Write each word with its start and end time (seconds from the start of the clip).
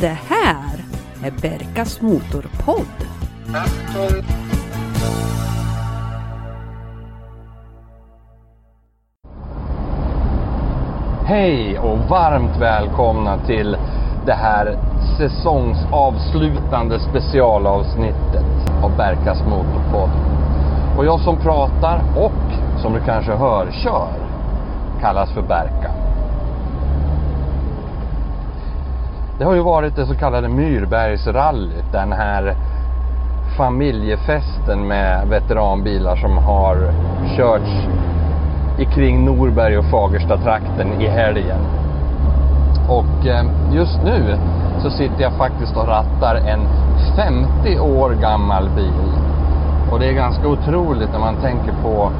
Det 0.00 0.18
här 0.28 0.84
är 1.24 1.30
Berkas 1.42 2.00
Motorpodd. 2.00 2.86
Hej 11.24 11.78
och 11.78 11.98
varmt 11.98 12.56
välkomna 12.60 13.38
till 13.46 13.76
det 14.26 14.32
här 14.32 14.78
säsongsavslutande 15.18 17.00
specialavsnittet 17.00 18.44
av 18.82 18.96
Berkas 18.96 19.42
Motorpodd. 19.42 20.10
Och 20.98 21.04
jag 21.04 21.20
som 21.20 21.36
pratar 21.36 22.02
och 22.16 22.80
som 22.82 22.92
du 22.92 23.00
kanske 23.00 23.32
hör 23.32 23.70
kör 23.70 24.22
kallas 25.00 25.32
för 25.32 25.42
Berka. 25.42 26.01
Det 29.42 29.46
har 29.46 29.54
ju 29.54 29.62
varit 29.62 29.96
det 29.96 30.06
så 30.06 30.14
kallade 30.14 30.48
Myrbergsrallyt, 30.48 31.92
den 31.92 32.12
här 32.12 32.56
familjefesten 33.56 34.88
med 34.88 35.28
veteranbilar 35.28 36.16
som 36.16 36.38
har 36.38 36.76
körts 37.36 37.70
kring 38.94 39.24
Norberg 39.24 39.78
och 39.78 39.84
Fagersta-trakten 39.84 41.00
i 41.00 41.06
helgen. 41.06 41.58
Och 42.88 43.26
eh, 43.26 43.44
just 43.72 44.02
nu 44.04 44.38
så 44.82 44.90
sitter 44.90 45.22
jag 45.22 45.32
faktiskt 45.32 45.76
och 45.76 45.88
rattar 45.88 46.34
en 46.34 46.60
50 47.16 47.78
år 47.78 48.10
gammal 48.10 48.68
bil. 48.76 49.12
Och 49.90 50.00
det 50.00 50.06
är 50.06 50.12
ganska 50.12 50.48
otroligt 50.48 51.12
när 51.12 51.20
man 51.20 51.36
tänker 51.36 51.74
på 51.82 52.10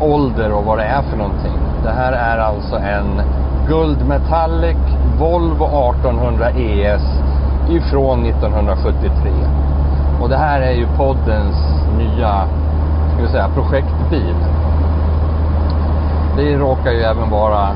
ålder 0.00 0.52
och 0.52 0.64
vad 0.64 0.78
det 0.78 0.84
är 0.84 1.02
för 1.02 1.16
någonting. 1.16 1.58
Det 1.82 1.92
här 1.92 2.12
är 2.12 2.38
alltså 2.38 2.76
en 2.76 3.20
Guldmetallic 3.68 4.76
Volvo 5.18 5.64
1800 5.64 6.50
ES 6.50 7.02
ifrån 7.68 8.26
1973. 8.26 9.32
Och 10.20 10.28
det 10.28 10.36
här 10.36 10.60
är 10.60 10.72
ju 10.72 10.86
poddens 10.96 11.56
nya, 11.98 12.46
ska 13.12 13.22
vi 13.22 13.28
säga, 13.28 13.48
projektbil. 13.54 14.34
Det 16.36 16.56
råkar 16.56 16.90
ju 16.90 17.02
även 17.02 17.30
vara 17.30 17.68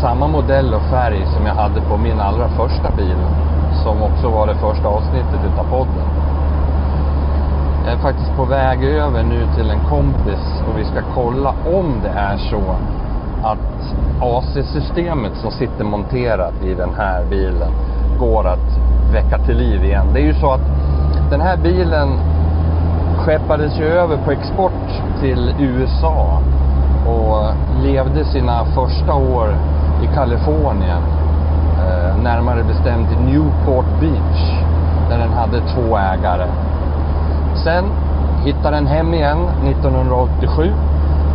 samma 0.00 0.28
modell 0.28 0.74
och 0.74 0.82
färg 0.82 1.26
som 1.36 1.46
jag 1.46 1.54
hade 1.54 1.80
på 1.80 1.96
min 1.96 2.20
allra 2.20 2.48
första 2.48 2.90
bil. 2.96 3.16
Som 3.84 4.02
också 4.02 4.28
var 4.30 4.46
det 4.46 4.54
första 4.54 4.88
avsnittet 4.88 5.40
utav 5.52 5.64
podden. 5.70 6.06
Jag 7.84 7.92
är 7.92 7.98
faktiskt 7.98 8.36
på 8.36 8.44
väg 8.44 8.84
över 8.84 9.22
nu 9.22 9.46
till 9.56 9.70
en 9.70 9.80
kompis 9.88 10.62
och 10.68 10.78
vi 10.78 10.84
ska 10.84 11.00
kolla 11.14 11.54
om 11.74 12.00
det 12.02 12.08
är 12.08 12.36
så 12.36 12.76
att 13.42 13.94
AC-systemet 14.20 15.32
som 15.36 15.50
sitter 15.50 15.84
monterat 15.84 16.54
i 16.64 16.74
den 16.74 16.94
här 16.94 17.24
bilen 17.30 17.72
går 18.18 18.46
att 18.46 18.78
väcka 19.12 19.38
till 19.38 19.56
liv 19.56 19.84
igen. 19.84 20.06
Det 20.14 20.20
är 20.20 20.24
ju 20.24 20.34
så 20.34 20.50
att 20.50 20.60
den 21.30 21.40
här 21.40 21.56
bilen 21.56 22.08
skeppades 23.18 23.78
ju 23.78 23.84
över 23.84 24.16
på 24.16 24.30
export 24.30 25.02
till 25.20 25.54
USA 25.58 26.40
och 27.06 27.54
levde 27.82 28.24
sina 28.24 28.64
första 28.64 29.14
år 29.14 29.56
i 30.02 30.14
Kalifornien. 30.14 31.02
Eh, 31.78 32.22
närmare 32.22 32.64
bestämt 32.64 33.12
i 33.12 33.16
Newport 33.16 34.00
Beach 34.00 34.62
där 35.10 35.18
den 35.18 35.32
hade 35.32 35.60
två 35.60 35.96
ägare. 35.96 36.46
Sen 37.64 37.84
hittade 38.44 38.76
den 38.76 38.86
hem 38.86 39.14
igen 39.14 39.38
1987 39.64 40.72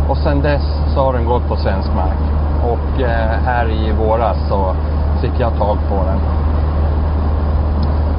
och 0.08 0.16
sen 0.16 0.42
dess 0.42 0.62
så 0.94 1.00
har 1.00 1.12
den 1.12 1.24
gått 1.24 1.48
på 1.48 1.56
svensk 1.56 1.88
mark. 1.94 2.18
Och 2.64 3.02
eh, 3.02 3.40
här 3.44 3.70
i 3.70 3.92
våras 3.92 4.36
så 4.48 4.74
fick 5.20 5.40
jag 5.40 5.56
tag 5.56 5.78
på 5.88 5.94
den. 5.94 6.18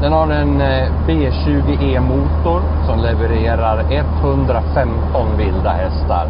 Den 0.02 0.14
har 0.14 0.28
en 0.28 0.62
eh, 0.62 0.88
B20E 1.08 2.00
motor 2.00 2.62
som 2.86 3.00
levererar 3.00 3.84
115 3.92 5.38
vilda 5.38 5.70
hästar. 5.70 6.28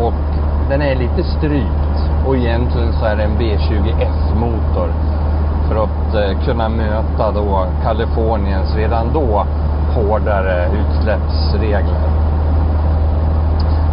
Och 0.00 0.14
den 0.68 0.82
är 0.82 0.94
lite 0.94 1.22
strypt 1.22 2.10
och 2.26 2.36
egentligen 2.36 2.92
så 2.92 3.04
är 3.04 3.16
det 3.16 3.22
en 3.22 3.38
B20F 3.38 4.34
motor 4.34 4.92
för 5.68 5.84
att 5.84 6.14
eh, 6.14 6.44
kunna 6.44 6.68
möta 6.68 7.30
då 7.30 7.66
Kaliforniens 7.82 8.76
redan 8.76 9.12
då 9.12 9.46
hårdare 9.94 10.68
utsläppsregler. 10.72 12.17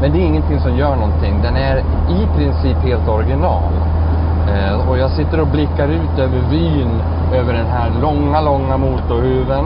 Men 0.01 0.11
det 0.11 0.17
är 0.17 0.25
ingenting 0.25 0.59
som 0.59 0.77
gör 0.77 0.95
någonting. 0.95 1.41
Den 1.41 1.55
är 1.57 1.77
i 2.09 2.27
princip 2.37 2.77
helt 2.77 3.07
original. 3.07 3.73
Eh, 4.47 4.89
och 4.89 4.97
jag 4.97 5.11
sitter 5.11 5.41
och 5.41 5.47
blickar 5.47 5.87
ut 5.87 6.19
över 6.19 6.41
vyn 6.49 7.01
över 7.33 7.53
den 7.53 7.67
här 7.67 7.91
långa, 8.01 8.41
långa 8.41 8.77
motorhuven. 8.77 9.65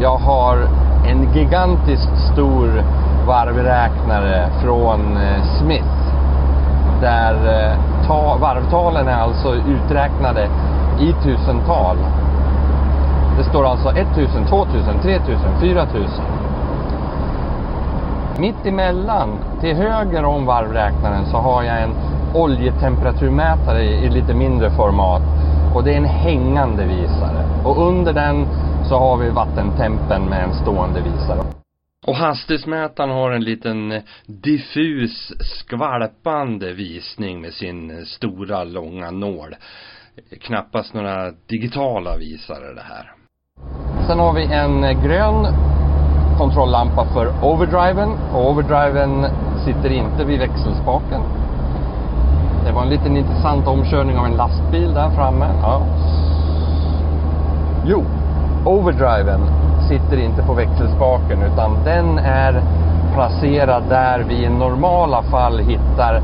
Jag 0.00 0.16
har 0.16 0.58
en 1.06 1.32
gigantiskt 1.34 2.32
stor 2.32 2.82
varvräknare 3.26 4.48
från 4.62 5.16
eh, 5.16 5.42
Smith. 5.58 5.94
Där 7.00 7.34
eh, 7.34 8.06
ta, 8.06 8.36
varvtalen 8.40 9.08
är 9.08 9.20
alltså 9.20 9.54
uträknade 9.54 10.48
i 11.00 11.12
tusental. 11.12 11.96
Det 13.38 13.44
står 13.44 13.66
alltså 13.66 13.88
1000, 13.90 14.44
2000, 14.46 15.00
3000, 15.02 15.60
4000. 15.60 16.24
Mitt 18.38 18.66
emellan, 18.66 19.38
till 19.60 19.76
höger 19.76 20.24
om 20.24 20.46
varvräknaren, 20.46 21.26
så 21.26 21.36
har 21.36 21.62
jag 21.62 21.82
en 21.82 21.94
oljetemperaturmätare 22.34 23.82
i, 23.82 24.04
i 24.04 24.10
lite 24.10 24.34
mindre 24.34 24.70
format. 24.70 25.22
Och 25.74 25.84
det 25.84 25.92
är 25.92 25.96
en 25.96 26.04
hängande 26.04 26.86
visare. 26.86 27.62
Och 27.64 27.88
under 27.88 28.12
den 28.12 28.46
så 28.88 28.98
har 28.98 29.16
vi 29.16 29.30
vattentempen 29.30 30.24
med 30.24 30.44
en 30.44 30.54
stående 30.54 31.00
visare. 31.00 31.40
Och 32.06 32.14
hastighetsmätaren 32.14 33.10
har 33.10 33.30
en 33.30 33.44
liten 33.44 33.92
eh, 33.92 34.02
diffus 34.26 35.32
skvalpande 35.40 36.72
visning 36.72 37.40
med 37.40 37.52
sin 37.52 37.90
eh, 37.90 38.04
stora 38.04 38.64
långa 38.64 39.10
nål. 39.10 39.56
Knappast 40.40 40.94
några 40.94 41.30
digitala 41.30 42.16
visare 42.16 42.74
det 42.74 42.84
här. 42.88 43.12
Sen 44.06 44.18
har 44.18 44.34
vi 44.34 44.44
en 44.44 44.84
eh, 44.84 45.04
grön 45.04 45.46
kontrolllampa 46.38 47.04
för 47.04 47.32
overdriven. 47.42 48.08
Och 48.34 48.50
overdriven 48.50 49.26
sitter 49.64 49.92
inte 49.92 50.24
vid 50.24 50.38
växelspaken. 50.38 51.20
Det 52.66 52.72
var 52.72 52.82
en 52.82 52.88
liten 52.88 53.16
intressant 53.16 53.66
omkörning 53.66 54.18
av 54.18 54.26
en 54.26 54.36
lastbil 54.36 54.94
där 54.94 55.10
framme. 55.10 55.46
Ja. 55.62 55.80
Jo, 57.86 58.04
overdriven 58.64 59.40
sitter 59.88 60.16
inte 60.16 60.42
på 60.42 60.54
växelspaken 60.54 61.42
utan 61.52 61.76
den 61.84 62.18
är 62.18 62.62
placerad 63.14 63.82
där 63.88 64.24
vi 64.28 64.44
i 64.44 64.48
normala 64.48 65.22
fall 65.22 65.58
hittar 65.58 66.22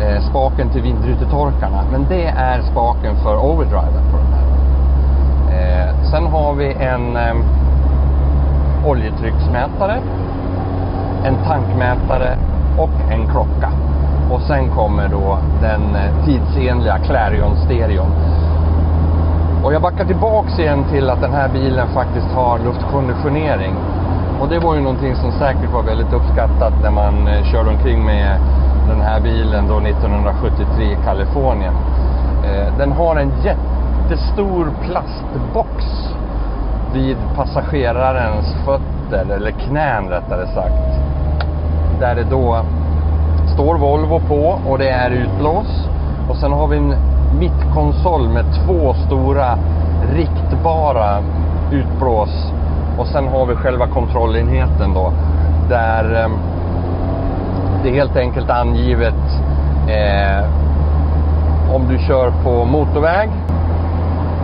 eh, 0.00 0.22
spaken 0.30 0.70
till 0.70 0.82
vindrutetorkarna. 0.82 1.84
Men 1.92 2.06
det 2.08 2.26
är 2.26 2.62
spaken 2.62 3.16
för 3.16 3.44
overdriven 3.44 4.02
på 4.10 4.16
den 4.16 4.32
här. 4.32 4.44
Eh, 5.54 6.10
sen 6.10 6.26
har 6.26 6.54
vi 6.54 6.72
en 6.72 7.16
eh, 7.16 7.34
oljetrycksmätare, 8.86 9.96
en 11.24 11.36
tankmätare 11.44 12.38
och 12.78 13.12
en 13.12 13.26
klocka. 13.26 13.70
Och 14.30 14.40
sen 14.40 14.70
kommer 14.70 15.08
då 15.08 15.38
den 15.60 15.96
eh, 15.96 16.24
tidsenliga 16.24 16.98
Clarion-stereon. 16.98 18.10
Och 19.64 19.74
jag 19.74 19.82
backar 19.82 20.04
tillbaks 20.04 20.58
igen 20.58 20.84
till 20.90 21.10
att 21.10 21.20
den 21.20 21.32
här 21.32 21.48
bilen 21.48 21.88
faktiskt 21.88 22.26
har 22.26 22.58
luftkonditionering. 22.58 23.74
Och 24.40 24.48
det 24.48 24.58
var 24.58 24.74
ju 24.74 24.80
någonting 24.80 25.14
som 25.16 25.32
säkert 25.32 25.72
var 25.72 25.82
väldigt 25.82 26.12
uppskattat 26.12 26.72
när 26.82 26.90
man 26.90 27.28
eh, 27.28 27.44
körde 27.44 27.70
omkring 27.70 28.04
med 28.04 28.38
den 28.88 29.00
här 29.00 29.20
bilen 29.20 29.68
då 29.68 29.80
1973 29.80 30.84
i 30.84 30.96
Kalifornien. 31.04 31.74
Eh, 32.44 32.78
den 32.78 32.92
har 32.92 33.16
en 33.16 33.32
jättestor 33.44 34.72
plastbox 34.82 35.84
vid 36.94 37.16
passagerarens 37.36 38.54
fötter, 38.64 39.34
eller 39.34 39.50
knän 39.50 40.08
rättare 40.08 40.46
sagt. 40.46 41.00
Där 42.00 42.14
det 42.14 42.24
då 42.30 42.64
står 43.54 43.78
Volvo 43.78 44.20
på 44.28 44.70
och 44.70 44.78
det 44.78 44.88
är 44.88 45.10
utlås. 45.10 45.88
Och 46.28 46.36
sen 46.36 46.52
har 46.52 46.66
vi 46.66 46.76
en 46.76 46.94
mittkonsol 47.38 48.28
med 48.28 48.44
två 48.64 48.94
stora 48.94 49.58
riktbara 50.12 51.22
utblås. 51.72 52.52
Och 52.98 53.06
sen 53.06 53.28
har 53.28 53.46
vi 53.46 53.54
själva 53.54 53.86
kontrollenheten 53.86 54.94
då. 54.94 55.12
Där 55.68 56.22
eh, 56.22 56.30
det 57.82 57.88
är 57.88 57.94
helt 57.94 58.16
enkelt 58.16 58.50
angivet 58.50 59.24
eh, 59.88 60.44
om 61.74 61.88
du 61.88 61.98
kör 61.98 62.32
på 62.44 62.64
motorväg 62.64 63.30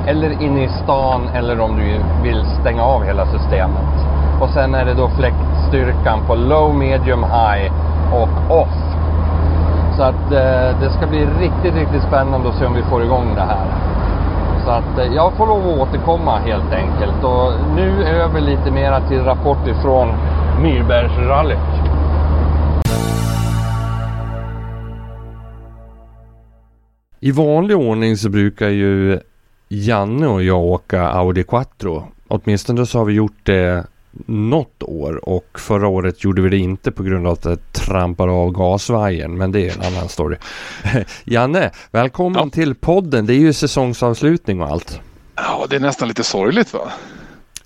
eller 0.07 0.43
inne 0.43 0.65
i 0.65 0.69
stan 0.69 1.29
eller 1.35 1.61
om 1.61 1.77
du 1.77 2.01
vill 2.23 2.45
stänga 2.61 2.83
av 2.83 3.05
hela 3.05 3.27
systemet. 3.27 3.95
Och 4.41 4.51
sen 4.51 4.75
är 4.75 4.85
det 4.85 4.95
då 4.95 5.09
fläktstyrkan 5.09 6.27
på 6.27 6.35
low, 6.35 6.75
medium, 6.75 7.25
high 7.25 7.73
och 8.13 8.61
off. 8.61 8.77
Så 9.97 10.03
att 10.03 10.33
eh, 10.33 10.81
det 10.81 10.91
ska 10.97 11.07
bli 11.07 11.27
riktigt, 11.41 11.75
riktigt 11.75 12.03
spännande 12.03 12.49
att 12.49 12.59
se 12.59 12.67
om 12.67 12.75
vi 12.75 12.83
får 12.83 13.03
igång 13.03 13.35
det 13.35 13.41
här. 13.41 13.67
Så 14.65 14.71
att 14.71 14.99
eh, 14.99 15.15
jag 15.15 15.33
får 15.33 15.47
lov 15.47 15.59
att 15.59 15.79
återkomma 15.79 16.39
helt 16.39 16.73
enkelt. 16.73 17.25
Och 17.25 17.53
nu 17.77 18.05
över 18.05 18.41
lite 18.41 18.71
mera 18.71 19.01
till 19.01 19.25
rapport 19.25 19.67
ifrån 19.67 20.09
Myrbergsrallyt. 20.63 21.59
I 27.21 27.33
vanlig 27.33 27.77
ordning 27.77 28.17
så 28.17 28.31
brukar 28.31 28.69
ju 28.69 29.21
Janne 29.73 30.27
och 30.27 30.43
jag 30.43 30.61
åka 30.61 31.03
Audi 31.03 31.45
Quattro. 31.45 32.09
Åtminstone 32.29 32.87
så 32.87 32.99
har 32.99 33.05
vi 33.05 33.13
gjort 33.13 33.39
det 33.43 33.87
något 34.27 34.83
år 34.83 35.29
och 35.29 35.61
förra 35.61 35.89
året 35.89 36.25
gjorde 36.25 36.43
vi 36.43 36.49
det 36.49 36.59
inte 36.59 36.93
på 36.93 37.03
grund 37.03 37.27
av 37.27 37.33
att 37.33 37.43
det 37.43 37.73
trampade 37.73 38.33
av 38.33 38.53
gasvajern. 38.53 39.39
Men 39.39 39.53
det 39.53 39.69
är 39.69 39.77
en 39.77 39.95
annan 39.95 40.09
story. 40.09 40.37
Janne, 41.25 41.71
välkommen 41.91 42.43
ja. 42.45 42.51
till 42.51 42.75
podden. 42.75 43.27
Det 43.27 43.35
är 43.35 43.39
ju 43.39 43.53
säsongsavslutning 43.53 44.61
och 44.61 44.69
allt. 44.69 45.01
Ja, 45.35 45.67
det 45.71 45.77
är 45.77 45.81
nästan 45.81 46.09
lite 46.09 46.25
sorgligt 46.25 46.73
va? 46.73 46.93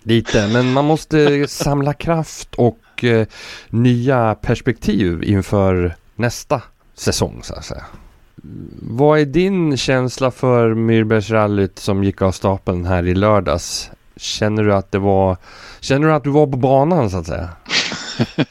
Lite, 0.03 0.49
men 0.49 0.73
man 0.73 0.85
måste 0.85 1.47
samla 1.49 1.93
kraft 1.93 2.55
och 2.55 3.05
eh, 3.05 3.27
nya 3.69 4.35
perspektiv 4.35 5.25
inför 5.25 5.97
nästa 6.17 6.63
säsong 6.95 7.41
så 7.43 7.55
att 7.55 7.65
säga. 7.65 7.85
Vad 8.83 9.21
är 9.21 9.25
din 9.25 9.77
känsla 9.77 10.31
för 10.31 10.75
Myrbergsrallyt 10.75 11.79
som 11.79 12.05
gick 12.05 12.23
av 12.23 12.33
stapeln 12.33 12.85
här 12.85 13.07
i 13.07 13.15
lördags? 13.15 13.91
Känner 14.17 14.63
du 14.63 14.75
att 14.75 14.93
det 14.93 14.99
var 14.99 15.37
Känner 15.81 16.09
du 16.09 16.15
att 16.15 16.25
du 16.25 16.31
var 16.31 16.47
på 16.47 16.57
banan 16.57 17.11
så 17.11 17.19
att 17.19 17.27
säga? 17.27 17.49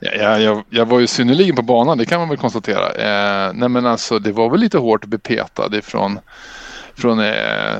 ja, 0.00 0.38
jag, 0.38 0.62
jag 0.70 0.86
var 0.86 1.00
ju 1.00 1.06
synnerligen 1.06 1.56
på 1.56 1.62
banan, 1.62 1.98
det 1.98 2.06
kan 2.06 2.20
man 2.20 2.28
väl 2.28 2.38
konstatera. 2.38 2.92
Eh, 2.92 3.52
nej 3.54 3.68
men 3.68 3.86
alltså 3.86 4.18
det 4.18 4.32
var 4.32 4.50
väl 4.50 4.60
lite 4.60 4.78
hårt 4.78 5.04
att 5.04 5.10
bli 5.10 5.18
petad 5.18 5.76
ifrån 5.76 6.18
från 6.94 7.20
eh, 7.20 7.74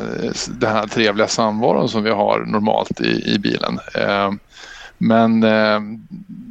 den 0.49 0.73
här 0.73 0.87
trevliga 0.87 1.27
samvaron 1.27 1.89
som 1.89 2.03
vi 2.03 2.11
har 2.11 2.45
normalt 2.47 3.01
i, 3.01 3.35
i 3.35 3.39
bilen. 3.39 3.79
Eh, 3.95 4.33
men 4.99 5.43
eh, 5.43 5.81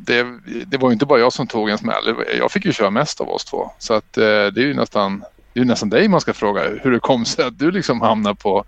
det, 0.05 0.25
det, 0.67 0.77
var 0.77 0.89
ju 0.89 0.93
inte 0.93 1.05
bara 1.05 1.19
jag 1.19 1.33
som 1.33 1.47
tog 1.47 1.69
en 1.69 1.77
smäll. 1.77 2.15
Jag 2.39 2.51
fick 2.51 2.65
ju 2.65 2.73
köra 2.73 2.89
mest 2.89 3.21
av 3.21 3.29
oss 3.29 3.45
två. 3.45 3.71
Så 3.79 3.93
att, 3.93 4.17
eh, 4.17 4.23
det 4.23 4.61
är 4.61 4.65
ju 4.65 4.73
nästan, 4.73 5.23
det 5.53 5.59
är 5.59 5.65
nästan 5.65 5.89
dig 5.89 6.07
man 6.07 6.21
ska 6.21 6.33
fråga 6.33 6.61
hur 6.81 6.91
det 6.91 6.99
kom 6.99 7.25
sig 7.25 7.45
att 7.45 7.59
du 7.59 7.71
liksom 7.71 8.01
hamnar 8.01 8.33
på, 8.33 8.63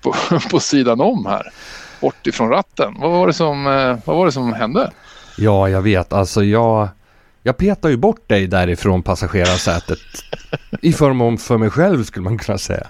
på, 0.00 0.14
på 0.50 0.60
sidan 0.60 1.00
om 1.00 1.26
här 1.26 1.52
bort 2.00 2.26
ifrån 2.26 2.48
ratten. 2.48 2.94
Vad 3.00 3.10
var 3.10 3.26
det 3.26 3.32
som, 3.32 3.66
eh, 3.66 3.98
vad 4.04 4.16
var 4.16 4.26
det 4.26 4.32
som 4.32 4.52
hände? 4.52 4.90
Ja, 5.36 5.68
jag 5.68 5.82
vet. 5.82 6.12
Alltså 6.12 6.44
jag, 6.44 6.88
jag 7.42 7.56
petar 7.56 7.88
ju 7.88 7.96
bort 7.96 8.28
dig 8.28 8.46
därifrån 8.46 9.02
passagerarsätet. 9.02 9.98
I 10.82 10.92
förmån 10.92 11.38
för 11.38 11.58
mig 11.58 11.70
själv 11.70 12.04
skulle 12.04 12.24
man 12.24 12.38
kunna 12.38 12.58
säga. 12.58 12.86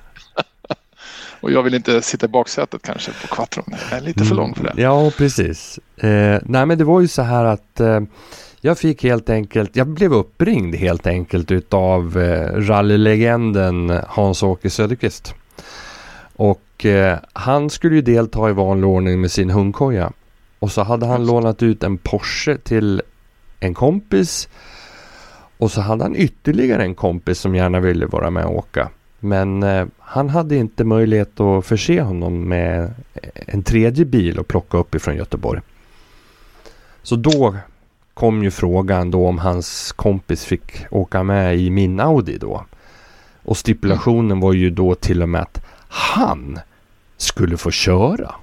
Och 1.40 1.52
jag 1.52 1.62
vill 1.62 1.74
inte 1.74 2.02
sitta 2.02 2.26
i 2.26 2.28
baksätet 2.28 2.82
kanske 2.82 3.12
på 3.12 3.34
Quattron. 3.34 3.64
Jag 3.90 3.98
är 3.98 4.02
lite 4.02 4.24
för 4.24 4.34
lång 4.34 4.54
för 4.54 4.64
det. 4.64 4.70
Mm, 4.70 4.82
ja, 4.84 5.10
precis. 5.16 5.78
Eh, 5.96 6.40
nej, 6.44 6.66
men 6.66 6.78
det 6.78 6.84
var 6.84 7.00
ju 7.00 7.08
så 7.08 7.22
här 7.22 7.44
att 7.44 7.80
eh, 7.80 8.00
jag 8.60 8.78
fick 8.78 9.02
helt 9.02 9.30
enkelt, 9.30 9.76
jag 9.76 9.86
blev 9.86 10.12
uppringd 10.12 10.74
helt 10.74 11.06
enkelt 11.06 11.50
utav 11.50 12.18
eh, 12.18 12.52
rallylegenden 12.52 14.00
Hans-Åke 14.06 14.70
Söderqvist. 14.70 15.34
Och 16.36 16.84
eh, 16.84 17.18
han 17.32 17.70
skulle 17.70 17.94
ju 17.94 18.02
delta 18.02 18.50
i 18.50 18.52
vanlig 18.52 18.88
ordning 18.88 19.20
med 19.20 19.30
sin 19.30 19.50
hundkoja. 19.50 20.12
Och 20.58 20.72
så 20.72 20.82
hade 20.82 21.06
han 21.06 21.26
lånat 21.26 21.62
ut 21.62 21.82
en 21.82 21.98
Porsche 21.98 22.56
till 22.56 23.02
en 23.60 23.74
kompis. 23.74 24.48
Och 25.58 25.70
så 25.70 25.80
hade 25.80 26.04
han 26.04 26.16
ytterligare 26.16 26.82
en 26.82 26.94
kompis 26.94 27.38
som 27.38 27.54
gärna 27.54 27.80
ville 27.80 28.06
vara 28.06 28.30
med 28.30 28.44
och 28.44 28.56
åka. 28.56 28.88
Men 29.20 29.62
eh, 29.62 29.86
han 29.98 30.28
hade 30.28 30.56
inte 30.56 30.84
möjlighet 30.84 31.40
att 31.40 31.66
förse 31.66 32.00
honom 32.00 32.48
med 32.48 32.94
en 33.34 33.62
tredje 33.62 34.04
bil 34.04 34.38
och 34.38 34.48
plocka 34.48 34.78
upp 34.78 34.94
ifrån 34.94 35.16
Göteborg. 35.16 35.60
Så 37.02 37.16
då 37.16 37.56
kom 38.14 38.42
ju 38.42 38.50
frågan 38.50 39.10
då 39.10 39.26
om 39.26 39.38
hans 39.38 39.92
kompis 39.92 40.44
fick 40.44 40.86
åka 40.90 41.22
med 41.22 41.58
i 41.58 41.70
min 41.70 42.00
Audi 42.00 42.38
då. 42.38 42.64
Och 43.42 43.56
stipulationen 43.56 44.40
var 44.40 44.52
ju 44.52 44.70
då 44.70 44.94
till 44.94 45.22
och 45.22 45.28
med 45.28 45.42
att 45.42 45.64
han 45.88 46.60
skulle 47.16 47.56
få 47.56 47.70
köra. 47.70 48.34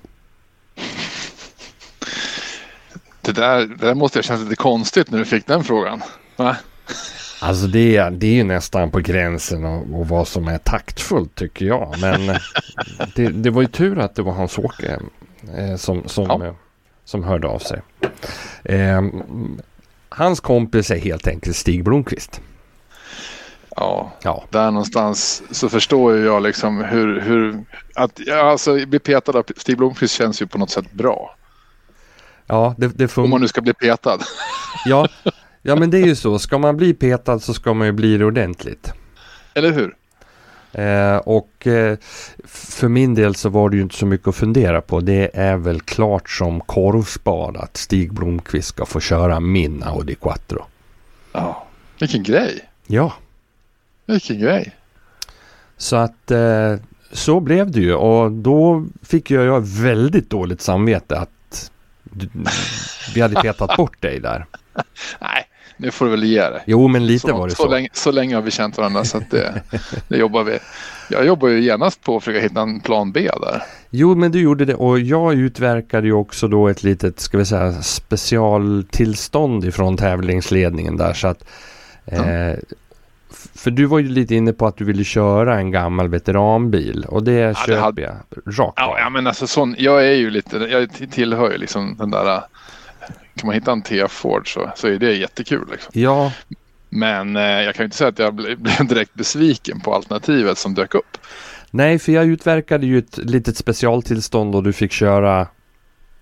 Det 3.22 3.32
där, 3.32 3.60
det 3.60 3.76
där 3.76 3.96
måste 3.96 4.18
jag 4.18 4.26
känna 4.26 4.44
lite 4.44 4.56
konstigt 4.56 5.12
när 5.12 5.20
du 5.20 5.26
fick 5.26 5.48
den 5.48 5.64
frågan. 5.64 6.02
Va? 6.36 6.58
Alltså 7.46 7.68
det 7.68 7.98
är, 7.98 8.12
det 8.12 8.28
är 8.28 8.34
ju 8.34 8.44
nästan 8.44 8.92
på 8.92 9.00
gränsen 9.00 9.66
av 9.66 10.08
vad 10.08 10.28
som 10.28 10.48
är 10.48 10.58
taktfullt 10.58 11.36
tycker 11.36 11.66
jag. 11.66 11.96
Men 12.02 12.40
det, 13.16 13.28
det 13.28 13.50
var 13.50 13.62
ju 13.62 13.68
tur 13.68 14.00
att 14.00 14.16
det 14.16 14.22
var 14.22 14.32
Hans-Åke 14.32 15.00
eh, 15.58 15.76
som, 15.76 16.08
som, 16.08 16.26
ja. 16.26 16.46
eh, 16.46 16.54
som 17.06 17.24
hörde 17.24 17.48
av 17.48 17.60
sig. 17.60 17.82
Eh, 18.64 19.02
hans 20.10 20.40
kompis 20.40 20.92
är 20.92 20.98
helt 20.98 21.28
enkelt 21.28 21.56
Stig 21.56 21.84
Blomqvist. 21.84 22.42
Ja, 23.76 24.12
ja, 24.22 24.44
där 24.50 24.72
någonstans 24.72 25.44
så 25.52 25.70
förstår 25.70 26.18
jag 26.18 26.44
liksom 26.44 26.84
hur, 26.84 27.22
hur 27.22 27.64
att 27.96 28.20
ja, 28.26 28.52
alltså, 28.52 28.86
bli 28.86 29.00
petad 29.00 29.32
av 29.32 29.46
Stig 29.58 29.78
Blomqvist 29.78 30.14
känns 30.14 30.42
ju 30.42 30.48
på 30.48 30.58
något 30.58 30.70
sätt 30.70 30.92
bra. 30.92 31.36
Ja, 32.48 32.76
det, 32.78 32.88
det 32.88 33.18
Om 33.18 33.30
man 33.30 33.42
nu 33.42 33.48
ska 33.48 33.62
bli 33.62 33.74
petad. 33.74 34.20
Ja, 34.86 35.08
ja, 35.66 35.76
men 35.76 35.90
det 35.90 35.98
är 35.98 36.06
ju 36.06 36.16
så. 36.16 36.40
Ska 36.40 36.58
man 36.58 36.78
bli 36.78 36.94
petad 36.94 37.40
så 37.40 37.54
ska 37.54 37.74
man 37.74 37.88
ju 37.88 37.94
bli 37.94 38.18
det 38.18 38.26
ordentligt. 38.26 38.94
Eller 39.54 39.72
hur? 39.72 39.96
Eh, 40.72 41.18
och 41.18 41.68
eh, 41.68 41.98
för 42.46 42.88
min 42.88 43.16
del 43.16 43.36
så 43.36 43.50
var 43.50 43.70
det 43.70 43.76
ju 43.76 43.82
inte 43.82 43.96
så 43.96 44.06
mycket 44.06 44.28
att 44.28 44.36
fundera 44.36 44.82
på. 44.82 45.00
Det 45.00 45.32
är 45.34 45.58
väl 45.58 45.82
klart 45.82 46.30
som 46.30 46.62
korvspad 46.62 47.58
att 47.58 47.78
Stig 47.78 48.14
Blomqvist 48.14 48.68
ska 48.68 48.86
få 48.86 49.00
köra 49.00 49.40
min 49.40 49.84
Audi 49.84 50.16
Quattro. 50.16 50.66
Ja, 51.32 51.68
vilken 52.00 52.24
grej. 52.24 52.70
Ja. 52.88 53.14
Vilken 54.06 54.40
grej. 54.40 54.76
Så 55.78 55.96
att 55.96 56.32
eh, 56.32 56.76
så 57.12 57.40
blev 57.40 57.72
det 57.72 57.80
ju 57.80 57.94
och 57.94 58.32
då 58.32 58.86
fick 59.02 59.32
jag, 59.32 59.46
jag 59.46 59.62
väldigt 59.68 60.30
dåligt 60.30 60.62
samvete 60.62 61.18
att 61.18 61.72
vi 63.16 63.22
hade 63.22 63.42
petat 63.42 63.78
bort 63.78 64.02
dig 64.02 64.20
där. 64.20 64.46
Nej, 65.20 65.48
nu 65.78 65.92
får 65.92 66.06
du 66.06 66.12
väl 66.12 66.24
ge 66.24 66.42
det. 66.42 66.62
Jo, 66.66 66.88
men 66.88 67.08
lite 67.08 67.28
så, 67.28 67.38
var 67.38 67.48
det 67.48 67.56
så. 67.56 67.64
Så 67.64 67.70
länge, 67.70 67.90
så 67.94 68.12
länge 68.12 68.36
har 68.36 68.42
vi 68.42 68.52
känt 68.52 68.78
varandra 68.78 69.04
så 69.04 69.18
att 69.18 69.32
det, 69.32 69.62
det 70.08 70.18
jobbar 70.18 70.44
vi. 70.44 70.60
Jag 71.10 71.26
jobbar 71.26 71.48
ju 71.48 71.62
genast 71.62 72.02
på 72.02 72.18
att 72.18 72.24
försöka 72.24 72.44
hitta 72.44 72.62
en 72.62 72.80
plan 72.80 73.12
B 73.12 73.30
där. 73.42 73.64
Jo, 73.90 74.16
men 74.16 74.32
du 74.32 74.42
gjorde 74.42 74.66
det 74.66 74.76
och 74.76 75.00
jag 75.00 75.34
utverkade 75.34 76.08
ju 76.08 76.14
också 76.14 76.48
då 76.48 76.68
ett 76.68 76.84
litet, 76.84 77.20
ska 77.20 77.38
vi 77.38 77.46
säga, 77.46 77.82
specialtillstånd 77.82 79.66
ifrån 79.66 79.98
tävlingsledningen 79.98 80.98
där 80.98 81.14
så 81.14 81.28
att 81.28 81.44
mm. 82.06 82.52
eh, 82.52 82.58
för 83.56 83.72
du 83.72 83.86
var 83.86 84.00
ju 84.00 84.08
lite 84.08 84.36
inne 84.36 84.54
på 84.54 84.68
att 84.68 84.78
du 84.78 84.86
ville 84.86 85.04
köra 85.04 85.58
en 85.58 85.72
gammal 85.72 86.08
veteranbil 86.08 87.06
och 87.08 87.24
det 87.24 87.32
ja, 87.32 87.54
köper 87.54 87.82
hade... 87.82 88.02
jag 88.02 88.16
rakt 88.46 88.74
ja, 88.78 88.96
ja, 89.00 89.10
men 89.10 89.28
alltså 89.28 89.48
sån, 89.48 89.76
jag 89.78 90.08
är 90.08 90.14
ju 90.14 90.30
lite, 90.30 90.58
jag 90.58 91.12
tillhör 91.12 91.52
ju 91.52 91.58
liksom 91.58 91.96
den 91.98 92.12
där, 92.12 92.42
kan 93.36 93.48
man 93.48 93.56
hitta 93.56 93.72
en 93.72 93.82
T-Ford 93.82 94.54
så, 94.54 94.72
så 94.76 94.88
är 94.88 95.00
det 95.00 95.14
jättekul. 95.14 95.68
Liksom. 95.72 95.92
Ja. 96.02 96.32
Men 96.90 97.36
eh, 97.36 97.42
jag 97.42 97.76
kan 97.76 97.84
ju 97.84 97.86
inte 97.86 97.98
säga 97.98 98.10
att 98.10 98.20
jag 98.20 98.34
blev, 98.34 98.60
blev 98.62 98.88
direkt 98.88 99.14
besviken 99.14 99.80
på 99.80 99.96
alternativet 99.96 100.58
som 100.58 100.74
dök 100.74 100.96
upp. 100.96 101.18
Nej, 101.72 102.00
för 102.00 102.12
jag 102.12 102.26
utverkade 102.26 102.86
ju 102.86 102.98
ett 102.98 103.18
litet 103.18 103.58
specialtillstånd 103.58 104.56
och 104.56 104.64
du 104.64 104.74
fick 104.74 104.92
köra 104.92 105.48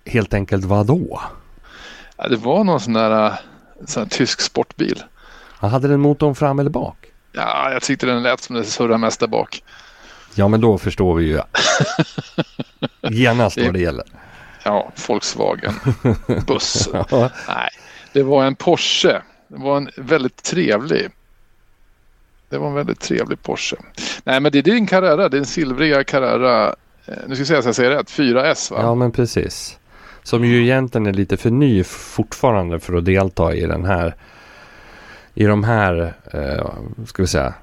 helt 0.06 0.34
enkelt 0.34 0.64
vad 0.64 0.86
då? 0.86 1.20
Ja, 2.16 2.28
det 2.28 2.36
var 2.36 2.64
någon 2.64 2.80
sån 2.80 2.92
där, 2.92 3.32
sån 3.86 4.02
där 4.02 4.10
tysk 4.10 4.40
sportbil. 4.40 5.02
hade 5.58 5.88
den 5.88 6.00
motorn 6.00 6.34
fram 6.34 6.58
eller 6.58 6.70
bak? 6.70 6.96
Ja, 7.32 7.72
jag 7.72 7.82
tyckte 7.82 8.06
den 8.06 8.22
lät 8.22 8.40
som 8.40 8.56
det 8.56 8.64
surrade 8.64 8.98
mest 8.98 9.20
där 9.20 9.26
bak. 9.26 9.62
Ja, 10.34 10.48
men 10.48 10.60
då 10.60 10.78
förstår 10.78 11.14
vi 11.14 11.24
ju 11.24 11.40
genast 13.10 13.58
vad 13.58 13.72
det 13.72 13.80
gäller. 13.80 14.04
Ja, 14.64 14.92
Volkswagen 15.08 15.72
buss. 16.46 16.88
ja. 16.92 17.30
Nej, 17.48 17.70
det 18.12 18.22
var 18.22 18.44
en 18.44 18.54
Porsche. 18.54 19.22
Det 19.48 19.58
var 19.58 19.76
en 19.76 19.90
väldigt 19.96 20.42
trevlig. 20.42 21.08
Det 22.48 22.58
var 22.58 22.68
en 22.68 22.74
väldigt 22.74 23.00
trevlig 23.00 23.42
Porsche. 23.42 23.76
Nej, 24.24 24.40
men 24.40 24.52
det 24.52 24.58
är 24.58 24.62
din 24.62 24.86
Carrera. 24.86 25.28
Det 25.28 25.36
är 25.36 25.38
en 25.38 25.46
silvriga 25.46 26.04
Carrera. 26.04 26.74
Eh, 27.06 27.14
nu 27.26 27.34
ska 27.34 27.40
jag 27.40 27.46
säga 27.46 27.62
så 27.62 27.68
jag 27.68 27.74
säger 27.74 27.90
rätt. 27.90 28.10
4S 28.10 28.72
va? 28.72 28.78
Ja, 28.82 28.94
men 28.94 29.12
precis. 29.12 29.78
Som 30.22 30.44
ju 30.44 30.62
egentligen 30.62 31.06
är 31.06 31.12
lite 31.12 31.36
för 31.36 31.50
ny 31.50 31.84
fortfarande 31.84 32.80
för 32.80 32.94
att 32.94 33.04
delta 33.04 33.54
i 33.54 33.66
den 33.66 33.84
här 33.84 34.14
i 35.34 35.44
de 35.44 35.64
här, 35.64 36.14
eh, 36.32 36.70
ska 37.06 37.22
vi 37.22 37.26
säga, 37.26 37.54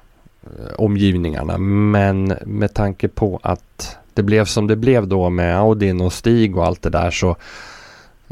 eh, 0.42 0.74
omgivningarna. 0.78 1.58
Men 1.58 2.36
med 2.46 2.74
tanke 2.74 3.08
på 3.08 3.40
att 3.42 3.98
det 4.14 4.22
blev 4.22 4.44
som 4.44 4.66
det 4.66 4.76
blev 4.76 5.08
då 5.08 5.30
med 5.30 5.58
Audin 5.58 6.00
och 6.00 6.12
Stig 6.12 6.56
och 6.56 6.66
allt 6.66 6.82
det 6.82 6.90
där 6.90 7.10
så, 7.10 7.36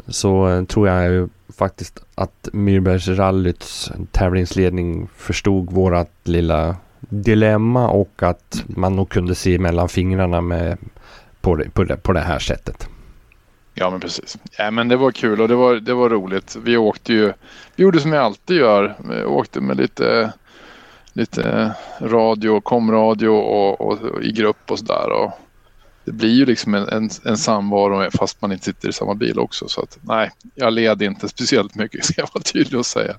så 0.07 0.65
tror 0.69 0.87
jag 0.87 1.11
ju 1.11 1.27
faktiskt 1.57 1.99
att 2.15 2.49
Myrbergsrallyts 2.53 3.91
tävlingsledning 4.11 5.09
förstod 5.17 5.71
vårat 5.71 6.11
lilla 6.23 6.75
dilemma 6.99 7.89
och 7.89 8.23
att 8.23 8.63
man 8.67 8.95
nog 8.95 9.09
kunde 9.09 9.35
se 9.35 9.59
mellan 9.59 9.89
fingrarna 9.89 10.41
med, 10.41 10.77
på, 11.41 11.55
det, 11.55 11.69
på, 11.69 11.83
det, 11.83 11.97
på 11.97 12.13
det 12.13 12.19
här 12.19 12.39
sättet. 12.39 12.87
Ja 13.73 13.89
men 13.89 13.99
precis. 13.99 14.37
Ja, 14.57 14.71
men 14.71 14.87
det 14.87 14.97
var 14.97 15.11
kul 15.11 15.41
och 15.41 15.47
det 15.47 15.55
var, 15.55 15.75
det 15.75 15.93
var 15.93 16.09
roligt. 16.09 16.57
Vi 16.63 16.77
åkte 16.77 17.13
ju, 17.13 17.33
vi 17.75 17.83
gjorde 17.83 17.99
som 17.99 18.13
jag 18.13 18.23
alltid 18.23 18.57
gör. 18.57 18.95
Vi 19.09 19.23
åkte 19.23 19.61
med 19.61 19.77
lite, 19.77 20.33
lite 21.13 21.71
radio, 21.99 22.61
komradio 22.61 23.27
och, 23.27 23.81
och, 23.81 24.01
och 24.01 24.23
i 24.23 24.31
grupp 24.31 24.71
och 24.71 24.79
sådär. 24.79 25.31
Det 26.05 26.11
blir 26.11 26.29
ju 26.29 26.45
liksom 26.45 26.73
en, 26.73 26.89
en, 26.89 27.09
en 27.25 27.37
samvaro 27.37 28.11
fast 28.11 28.41
man 28.41 28.51
inte 28.51 28.65
sitter 28.65 28.89
i 28.89 28.93
samma 28.93 29.15
bil 29.15 29.39
också. 29.39 29.67
Så 29.67 29.81
att 29.81 29.97
nej, 30.01 30.31
jag 30.55 30.73
led 30.73 31.01
inte 31.01 31.29
speciellt 31.29 31.75
mycket 31.75 32.05
ska 32.05 32.21
jag 32.21 32.29
vara 32.33 32.43
tydlig 32.43 32.79
och 32.79 32.85
säga. 32.85 33.15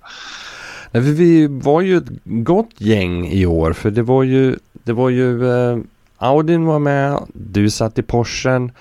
Nej, 0.90 1.02
vi 1.02 1.46
var 1.46 1.80
ju 1.80 1.96
ett 1.96 2.08
gott 2.24 2.70
gäng 2.78 3.26
i 3.28 3.46
år 3.46 3.72
för 3.72 3.90
det 3.90 4.02
var 4.02 4.22
ju, 4.22 4.56
det 4.72 4.92
var 4.92 5.08
ju 5.08 5.50
eh, 5.50 5.78
Audin 6.18 6.64
var 6.64 6.78
med, 6.78 7.18
du 7.34 7.70
satt 7.70 7.98
i 7.98 8.02
Porschen 8.02 8.72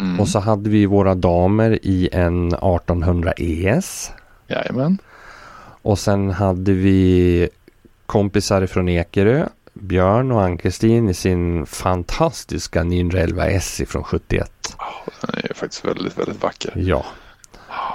mm. 0.00 0.20
och 0.20 0.28
så 0.28 0.38
hade 0.38 0.70
vi 0.70 0.86
våra 0.86 1.14
damer 1.14 1.78
i 1.82 2.08
en 2.12 2.46
1800 2.48 3.32
ES. 3.36 4.10
Jajamän. 4.48 4.98
Och 5.82 5.98
sen 5.98 6.30
hade 6.30 6.72
vi 6.72 7.48
kompisar 8.06 8.66
från 8.66 8.88
Ekerö, 8.88 9.46
Björn 9.74 10.32
och 10.32 10.42
Ann-Kristin 10.42 11.08
i 11.08 11.14
sin 11.14 11.66
fantastiska 11.66 12.84
911 12.84 13.46
S 13.46 13.82
från 13.86 14.04
71. 14.04 14.50
Oh, 14.78 15.12
den 15.20 15.40
är 15.50 15.54
faktiskt 15.54 15.84
väldigt, 15.84 16.18
väldigt 16.18 16.42
vacker. 16.42 16.72
Ja. 16.76 17.04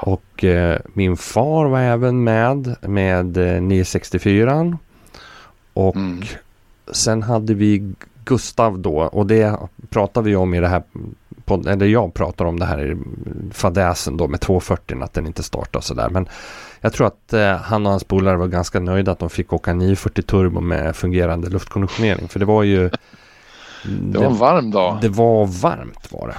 Och 0.02 0.44
eh, 0.44 0.80
min 0.94 1.18
far 1.18 1.66
var 1.66 1.80
även 1.80 2.24
med 2.24 2.76
med 2.82 3.38
eh, 3.38 3.62
964. 3.62 4.78
Och 5.74 5.96
mm. 5.96 6.24
sen 6.92 7.24
hade 7.24 7.54
vi 7.54 7.94
Gustav 8.26 8.80
då 8.80 9.00
och 9.00 9.26
det 9.26 9.58
pratade 9.90 10.30
vi 10.30 10.36
om 10.36 10.54
i 10.54 10.60
det 10.60 10.68
här 10.68 10.84
eller 11.68 11.86
jag 11.86 12.14
pratar 12.14 12.46
om 12.46 12.60
det 12.60 12.66
här 12.66 12.92
i 12.92 12.98
fadäsen 13.54 14.18
då 14.18 14.28
med 14.28 14.42
240 14.42 15.04
att 15.04 15.14
den 15.14 15.28
inte 15.28 15.44
startar 15.44 15.82
sådär. 15.82 16.10
Men 16.10 16.28
jag 16.82 16.94
tror 16.94 17.08
att 17.08 17.34
eh, 17.34 17.56
han 17.56 17.86
och 17.86 17.92
hans 17.92 18.04
polare 18.04 18.38
var 18.38 18.48
ganska 18.48 18.80
nöjda 18.80 19.12
att 19.12 19.20
de 19.20 19.30
fick 19.30 19.54
åka 19.54 19.74
940 19.74 20.22
turbo 20.22 20.62
med 20.62 20.96
fungerande 20.96 21.50
luftkonditionering. 21.50 22.28
För 22.28 22.40
det 22.40 22.46
var 22.46 22.64
ju... 22.64 22.90
Det 23.84 24.18
var 24.18 24.26
en 24.26 24.38
varm 24.38 24.72
dag. 24.72 24.98
Det 25.02 25.10
var 25.10 25.46
varmt 25.46 26.12
var 26.12 26.28
det. 26.28 26.36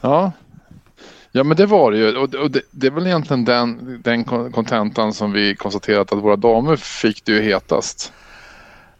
Ja, 0.00 0.32
Ja 1.36 1.44
men 1.44 1.56
det 1.56 1.66
var 1.66 1.92
det 1.92 1.98
ju 1.98 2.16
och, 2.16 2.50
det, 2.50 2.62
det, 2.70 2.86
är 2.86 2.90
väl 2.90 3.06
egentligen 3.06 3.44
den, 3.44 4.00
den 4.04 4.24
kontentan 4.24 5.12
som 5.12 5.32
vi 5.32 5.56
konstaterat 5.56 6.12
att 6.12 6.18
våra 6.18 6.36
damer 6.36 6.76
fick 6.76 7.24
det 7.24 7.32
ju 7.32 7.42
hetast. 7.42 8.12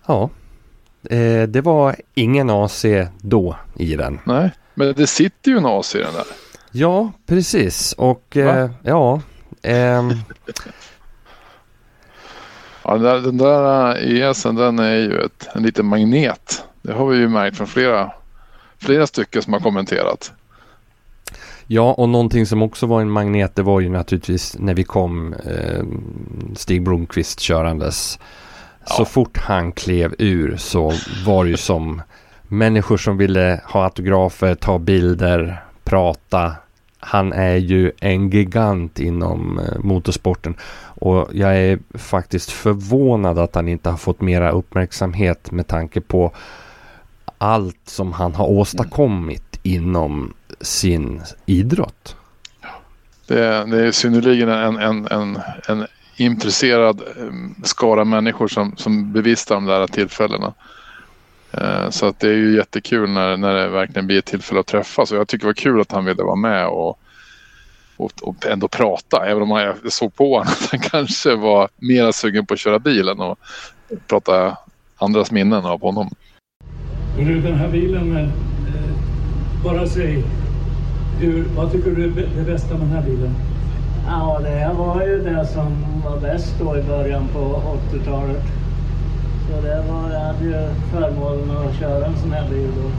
Ja, 0.07 0.31
eh, 1.11 1.43
det 1.43 1.61
var 1.61 1.97
ingen 2.15 2.51
AC 2.51 2.85
då 3.21 3.57
i 3.77 3.97
den. 3.97 4.19
Nej, 4.25 4.51
men 4.75 4.95
det 4.97 5.07
sitter 5.07 5.51
ju 5.51 5.57
en 5.57 5.67
AC 5.67 5.95
i 5.95 5.99
den 5.99 6.15
där. 6.15 6.25
Ja, 6.71 7.13
precis 7.27 7.93
och 7.93 8.37
eh, 8.37 8.71
ja. 8.83 9.21
Ehm... 9.63 10.13
ja 12.85 12.93
den 12.93 13.03
där, 13.03 13.21
den 13.21 13.39
där 13.39 13.97
ESen 13.97 14.55
den 14.55 14.79
är 14.79 14.97
ju 14.97 15.21
ett, 15.21 15.49
en 15.55 15.63
liten 15.63 15.87
magnet. 15.87 16.65
Det 16.83 16.93
har 16.93 17.07
vi 17.07 17.19
ju 17.19 17.29
märkt 17.29 17.57
från 17.57 17.67
flera, 17.67 18.13
flera 18.79 19.07
stycken 19.07 19.43
som 19.43 19.53
har 19.53 19.61
kommenterat. 19.61 20.33
Ja, 21.67 21.93
och 21.93 22.09
någonting 22.09 22.47
som 22.47 22.63
också 22.63 22.87
var 22.87 23.01
en 23.01 23.11
magnet 23.11 23.55
det 23.55 23.63
var 23.63 23.81
ju 23.81 23.89
naturligtvis 23.89 24.59
när 24.59 24.75
vi 24.75 24.85
kom 24.85 25.33
eh, 25.33 25.85
Stig 26.57 26.83
Blomqvist 26.83 27.41
körandes. 27.41 28.19
Ja. 28.81 28.95
Så 28.95 29.05
fort 29.05 29.39
han 29.39 29.73
klev 29.73 30.15
ur 30.19 30.57
så 30.57 30.93
var 31.27 31.45
det 31.45 31.51
ju 31.51 31.57
som 31.57 32.03
människor 32.43 32.97
som 32.97 33.17
ville 33.17 33.61
ha 33.65 33.85
autografer, 33.85 34.55
ta 34.55 34.79
bilder, 34.79 35.63
prata. 35.85 36.53
Han 37.07 37.33
är 37.33 37.57
ju 37.57 37.93
en 38.01 38.31
gigant 38.31 39.01
inom 39.01 39.59
eh, 39.59 39.79
motorsporten 39.79 40.55
och 40.85 41.29
jag 41.33 41.57
är 41.57 41.79
faktiskt 41.95 42.51
förvånad 42.51 43.39
att 43.39 43.55
han 43.55 43.69
inte 43.69 43.91
har 43.91 43.97
fått 43.97 44.21
mera 44.21 44.51
uppmärksamhet 44.51 45.51
med 45.51 45.67
tanke 45.67 46.01
på 46.01 46.33
allt 47.39 47.81
som 47.85 48.13
han 48.13 48.35
har 48.35 48.47
åstadkommit 48.47 49.61
inom 49.63 50.35
sin 50.61 51.23
idrott. 51.47 52.17
Det 53.27 53.45
är, 53.45 53.67
det 53.67 53.87
är 53.87 53.93
synnerligen 53.93 54.49
en, 54.49 54.77
en, 54.77 55.07
en, 55.07 55.39
en 55.69 55.87
intresserad 56.17 57.01
eh, 57.01 57.33
skara 57.63 58.05
människor 58.05 58.49
som, 58.49 58.77
som 58.77 59.13
bevistar 59.13 59.55
de 59.55 59.65
där 59.65 59.87
tillfällena. 59.87 60.55
Eh, 61.53 61.91
så 61.91 62.07
att 62.07 62.21
det 62.21 62.29
är 62.29 62.35
ju 62.35 62.57
jättekul 62.57 63.11
när, 63.11 63.37
när 63.37 63.55
det 63.55 63.69
verkligen 63.69 64.07
blir 64.07 64.19
ett 64.19 64.25
tillfälle 64.25 64.61
att 64.61 64.67
träffas. 64.67 65.13
Och 65.13 65.19
jag 65.19 65.29
tycker 65.29 65.45
det 65.45 65.49
var 65.49 65.55
kul 65.55 65.81
att 65.81 65.93
han 65.93 66.05
ville 66.05 66.23
vara 66.23 66.37
med 66.37 66.67
och, 66.67 66.99
och, 67.97 68.13
och 68.23 68.47
ändå 68.47 68.69
prata. 68.69 69.27
Även 69.27 69.43
om 69.43 69.51
jag 69.51 69.93
såg 69.93 70.15
på 70.15 70.39
honom 70.39 70.49
att 70.49 70.69
han 70.71 70.81
kanske 70.91 71.35
var 71.35 71.69
mer 71.77 72.13
sugen 72.13 72.47
på 72.47 72.55
att 72.55 72.61
köra 72.61 72.79
bilen 72.79 73.21
och 73.21 73.39
prata 74.07 74.57
andras 74.97 75.31
minnen 75.31 75.67
av 75.67 75.81
honom. 75.81 76.11
Den 77.17 77.55
här 77.55 77.69
bilen, 77.69 78.17
eh, 78.17 78.29
bara 79.65 79.87
säg 79.87 80.25
hur, 81.21 81.45
vad 81.57 81.73
tycker 81.73 81.91
du 81.91 82.05
är 82.05 82.29
det 82.37 82.43
bästa 82.43 82.75
med 82.75 82.81
den 82.81 82.91
här 82.91 83.03
bilen? 83.03 83.35
Ja, 84.07 84.41
det 84.43 84.75
var 84.79 85.03
ju 85.03 85.23
det 85.23 85.47
som 85.47 85.85
var 86.05 86.21
bäst 86.21 86.55
då 86.61 86.79
i 86.79 86.83
början 86.83 87.29
på 87.29 87.63
80-talet. 87.93 88.43
Så 89.49 89.61
det 89.61 89.85
var, 89.89 90.11
jag 90.11 90.21
hade 90.21 90.45
ju 90.45 90.75
förmånen 90.93 91.69
att 91.69 91.79
köra 91.79 92.07
en 92.07 92.17
sån 92.17 92.33
här 92.33 92.49
bil 92.51 92.71
då. 92.77 92.91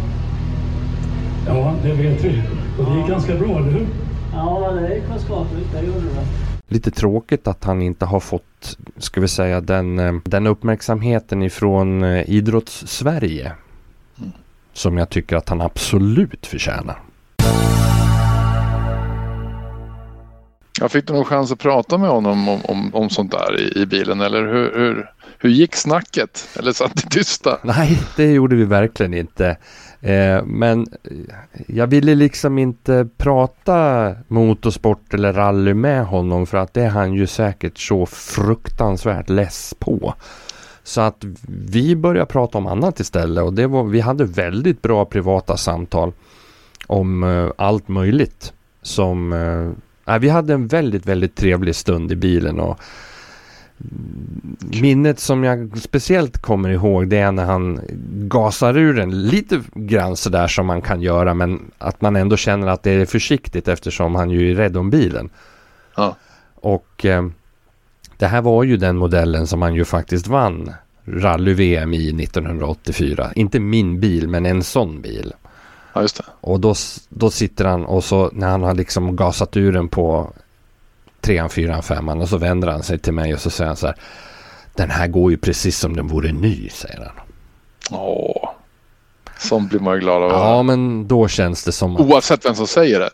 Ja, 1.48 1.76
det 1.84 1.94
vet 1.94 2.24
vi. 2.24 2.44
Och 2.80 2.86
det 2.86 2.98
gick 2.98 3.04
ja. 3.04 3.08
ganska 3.08 3.36
bra, 3.36 3.58
eller 3.58 3.72
hur? 3.72 3.88
Ja, 4.34 4.72
det 4.72 4.96
gick 4.96 5.04
skapligt. 5.22 5.72
Det 5.74 5.86
gjorde 5.86 6.00
det. 6.00 6.48
Lite 6.68 6.92
tråkigt 6.92 7.48
att 7.48 7.64
han 7.64 7.82
inte 7.82 8.06
har 8.06 8.20
fått, 8.20 8.78
ska 8.98 9.22
vi 9.22 9.28
säga, 9.28 9.62
den, 9.62 10.00
eh, 10.00 10.14
den 10.24 10.48
uppmärksamheten 10.48 11.44
ifrån 11.44 12.04
eh, 12.04 12.30
idrotts-Sverige. 12.30 13.52
Mm. 14.20 14.32
Som 14.74 14.98
jag 14.98 15.10
tycker 15.10 15.36
att 15.36 15.50
han 15.50 15.62
absolut 15.62 16.46
förtjänar. 16.46 17.00
Jag 20.80 20.92
fick 20.92 21.08
du 21.08 21.14
någon 21.14 21.26
chans 21.26 21.52
att 21.52 21.60
prata 21.60 21.98
med 21.98 22.10
honom 22.10 22.50
om, 22.50 22.66
om, 22.66 22.96
om 22.96 23.10
sånt 23.10 23.32
där 23.32 23.60
i, 23.60 23.82
i 23.82 23.86
bilen 23.86 24.22
eller 24.22 24.42
hur, 24.42 24.74
hur, 24.76 25.10
hur 25.38 25.50
gick 25.50 25.76
snacket? 25.76 26.48
Eller 26.60 26.72
satt 26.72 26.96
ni 26.96 27.02
tysta? 27.02 27.60
Nej, 27.64 28.00
det 28.16 28.32
gjorde 28.32 28.56
vi 28.56 28.66
verkligen 28.66 29.14
inte. 29.14 29.58
Eh, 30.02 30.44
men 30.46 30.88
jag 31.68 31.88
ville 31.88 32.16
liksom 32.16 32.58
inte 32.58 33.08
prata 33.18 34.12
motorsport 34.28 35.14
eller 35.14 35.34
rally 35.34 35.74
med 35.74 36.06
honom 36.06 36.48
för 36.48 36.58
att 36.58 36.74
det 36.74 36.84
är 36.84 36.90
han 36.90 37.14
ju 37.14 37.28
säkert 37.28 37.78
så 37.78 38.06
fruktansvärt 38.06 39.30
less 39.30 39.74
på. 39.80 40.14
Så 40.84 41.02
att 41.02 41.26
vi 41.48 41.96
började 41.96 42.26
prata 42.26 42.58
om 42.58 42.68
annat 42.68 43.00
istället 43.00 43.44
och 43.44 43.54
det 43.54 43.68
var, 43.68 43.84
vi 43.84 44.00
hade 44.00 44.26
väldigt 44.26 44.82
bra 44.82 45.06
privata 45.06 45.58
samtal 45.58 46.14
om 46.88 47.24
eh, 47.24 47.52
allt 47.58 47.88
möjligt 47.88 48.54
som 48.82 49.34
eh, 49.34 49.87
Nej, 50.08 50.20
vi 50.20 50.30
hade 50.30 50.54
en 50.54 50.68
väldigt, 50.68 51.06
väldigt 51.06 51.36
trevlig 51.36 51.76
stund 51.76 52.12
i 52.12 52.16
bilen 52.16 52.60
och 52.60 52.80
minnet 54.82 55.20
som 55.20 55.44
jag 55.44 55.82
speciellt 55.82 56.38
kommer 56.38 56.70
ihåg 56.70 57.08
det 57.08 57.18
är 57.18 57.32
när 57.32 57.46
han 57.46 57.82
gasar 58.12 58.78
ur 58.78 58.94
den 58.94 59.28
lite 59.28 59.62
grann 59.74 60.16
sådär 60.16 60.48
som 60.48 60.66
man 60.66 60.82
kan 60.82 61.02
göra 61.02 61.34
men 61.34 61.72
att 61.78 62.02
man 62.02 62.16
ändå 62.16 62.38
känner 62.38 62.68
att 62.68 62.84
det 62.84 62.92
är 62.92 63.06
försiktigt 63.06 63.68
eftersom 63.68 64.16
han 64.16 64.30
ju 64.30 64.52
är 64.52 64.56
rädd 64.56 64.78
om 64.78 64.90
bilen. 64.90 65.30
Ja. 65.96 66.16
Och 66.56 67.06
eh, 67.06 67.28
det 68.18 68.28
här 68.28 68.42
var 68.42 68.64
ju 68.64 68.78
den 68.78 68.98
modellen 68.98 69.48
som 69.48 69.62
han 69.62 69.76
ju 69.76 69.86
faktiskt 69.86 70.28
vann 70.28 70.74
rally-VM 71.06 71.94
i 71.94 72.24
1984. 72.24 73.32
Inte 73.36 73.60
min 73.60 74.00
bil 74.00 74.28
men 74.28 74.46
en 74.46 74.64
sån 74.64 75.02
bil. 75.02 75.34
Ja, 75.98 76.02
just 76.02 76.18
det. 76.18 76.24
Och 76.42 76.60
då, 76.60 76.76
då 77.10 77.32
sitter 77.32 77.66
han 77.66 77.86
och 77.86 78.04
så 78.04 78.30
när 78.34 78.48
han 78.48 78.64
har 78.64 78.74
liksom 78.74 79.16
gasat 79.16 79.58
ur 79.58 79.74
den 79.74 79.88
på 79.88 80.34
trean, 81.22 81.50
fyran, 81.50 81.84
femman 81.84 82.22
och 82.22 82.30
så 82.30 82.38
vänder 82.38 82.68
han 82.68 82.84
sig 82.84 83.00
till 83.00 83.14
mig 83.14 83.34
och 83.34 83.40
så 83.40 83.50
säger 83.50 83.68
han 83.68 83.78
så 83.78 83.88
här. 83.88 83.96
Den 84.76 84.90
här 84.90 85.08
går 85.08 85.32
ju 85.32 85.38
precis 85.38 85.78
som 85.78 85.96
den 85.96 86.08
vore 86.08 86.32
ny, 86.32 86.70
säger 86.70 87.00
han. 87.00 87.26
Åh, 87.92 88.50
sånt 89.40 89.70
blir 89.70 89.80
man 89.80 89.94
ju 89.94 90.00
glad 90.00 90.24
av. 90.24 90.32
Ja, 90.32 90.64
men 90.64 91.08
då 91.08 91.28
känns 91.28 91.64
det 91.64 91.72
som 91.72 91.96
att... 91.96 92.02
Oavsett 92.02 92.46
vem 92.46 92.56
som 92.56 92.68
säger 92.68 93.00
det. 93.00 93.10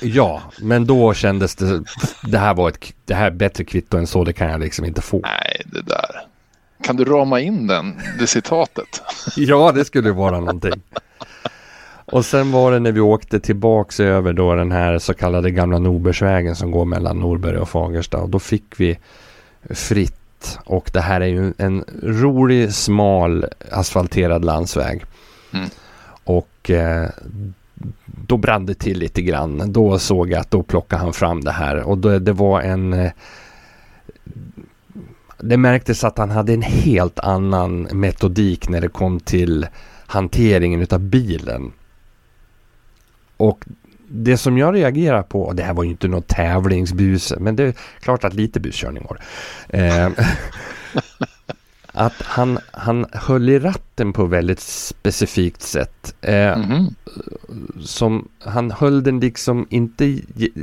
ja, 0.06 0.42
men 0.60 0.86
då 0.86 1.14
kändes 1.14 1.54
det... 1.54 1.84
Det 2.22 2.38
här 2.38 2.54
var 2.54 2.68
ett 2.68 2.94
det 3.04 3.14
här 3.14 3.30
bättre 3.30 3.64
kvitto 3.64 3.96
än 3.96 4.06
så, 4.06 4.24
det 4.24 4.32
kan 4.32 4.50
jag 4.50 4.60
liksom 4.60 4.84
inte 4.84 5.00
få. 5.02 5.20
Nej, 5.22 5.62
det 5.66 5.82
där. 5.82 6.26
Kan 6.82 6.96
du 6.96 7.04
rama 7.04 7.40
in 7.40 7.66
den, 7.66 8.00
det 8.18 8.26
citatet? 8.26 9.02
ja, 9.36 9.72
det 9.72 9.84
skulle 9.84 10.12
vara 10.12 10.40
någonting. 10.40 10.82
Och 12.06 12.24
sen 12.24 12.52
var 12.52 12.72
det 12.72 12.78
när 12.78 12.92
vi 12.92 13.00
åkte 13.00 13.40
tillbaks 13.40 14.00
över 14.00 14.32
då 14.32 14.54
den 14.54 14.72
här 14.72 14.98
så 14.98 15.14
kallade 15.14 15.50
gamla 15.50 15.78
Norbergsvägen 15.78 16.56
som 16.56 16.70
går 16.70 16.84
mellan 16.84 17.20
Norberg 17.20 17.58
och 17.58 17.68
Fagersta. 17.68 18.18
Och 18.18 18.28
då 18.28 18.38
fick 18.38 18.80
vi 18.80 18.98
fritt. 19.70 20.58
Och 20.64 20.90
det 20.92 21.00
här 21.00 21.20
är 21.20 21.26
ju 21.26 21.52
en 21.58 21.84
rolig, 22.02 22.74
smal, 22.74 23.46
asfalterad 23.70 24.44
landsväg. 24.44 25.04
Mm. 25.52 25.68
Och 26.24 26.70
eh, 26.70 27.08
då 28.04 28.36
brann 28.36 28.66
det 28.66 28.74
till 28.74 28.98
lite 28.98 29.22
grann. 29.22 29.72
Då 29.72 29.98
såg 29.98 30.30
jag 30.30 30.40
att 30.40 30.50
då 30.50 30.62
plockade 30.62 31.02
han 31.02 31.12
fram 31.12 31.44
det 31.44 31.52
här. 31.52 31.82
Och 31.82 31.98
då, 31.98 32.18
det 32.18 32.32
var 32.32 32.60
en... 32.60 32.92
Eh, 32.92 33.12
det 35.38 35.56
märktes 35.56 36.04
att 36.04 36.18
han 36.18 36.30
hade 36.30 36.52
en 36.52 36.62
helt 36.62 37.18
annan 37.18 37.82
metodik 37.82 38.68
när 38.68 38.80
det 38.80 38.88
kom 38.88 39.20
till 39.20 39.66
hanteringen 40.06 40.82
utav 40.82 41.00
bilen. 41.00 41.72
Och 43.36 43.64
det 44.08 44.36
som 44.36 44.58
jag 44.58 44.74
reagerar 44.74 45.22
på, 45.22 45.42
och 45.42 45.56
det 45.56 45.62
här 45.62 45.74
var 45.74 45.84
ju 45.84 45.90
inte 45.90 46.08
något 46.08 46.28
tävlingsbus, 46.28 47.32
men 47.38 47.56
det 47.56 47.62
är 47.64 47.74
klart 48.00 48.24
att 48.24 48.34
lite 48.34 48.60
buskörning 48.60 49.06
var 49.08 49.20
eh, 49.68 50.10
Att 51.92 52.22
han, 52.22 52.58
han 52.72 53.06
höll 53.12 53.48
i 53.48 53.58
ratten 53.58 54.12
på 54.12 54.24
väldigt 54.24 54.60
specifikt 54.60 55.62
sätt. 55.62 56.14
Eh, 56.20 56.58
Mhm. 56.58 56.94
som, 57.80 58.28
han 58.38 58.70
höll 58.70 59.02
den 59.02 59.20
liksom 59.20 59.66
inte 59.70 60.18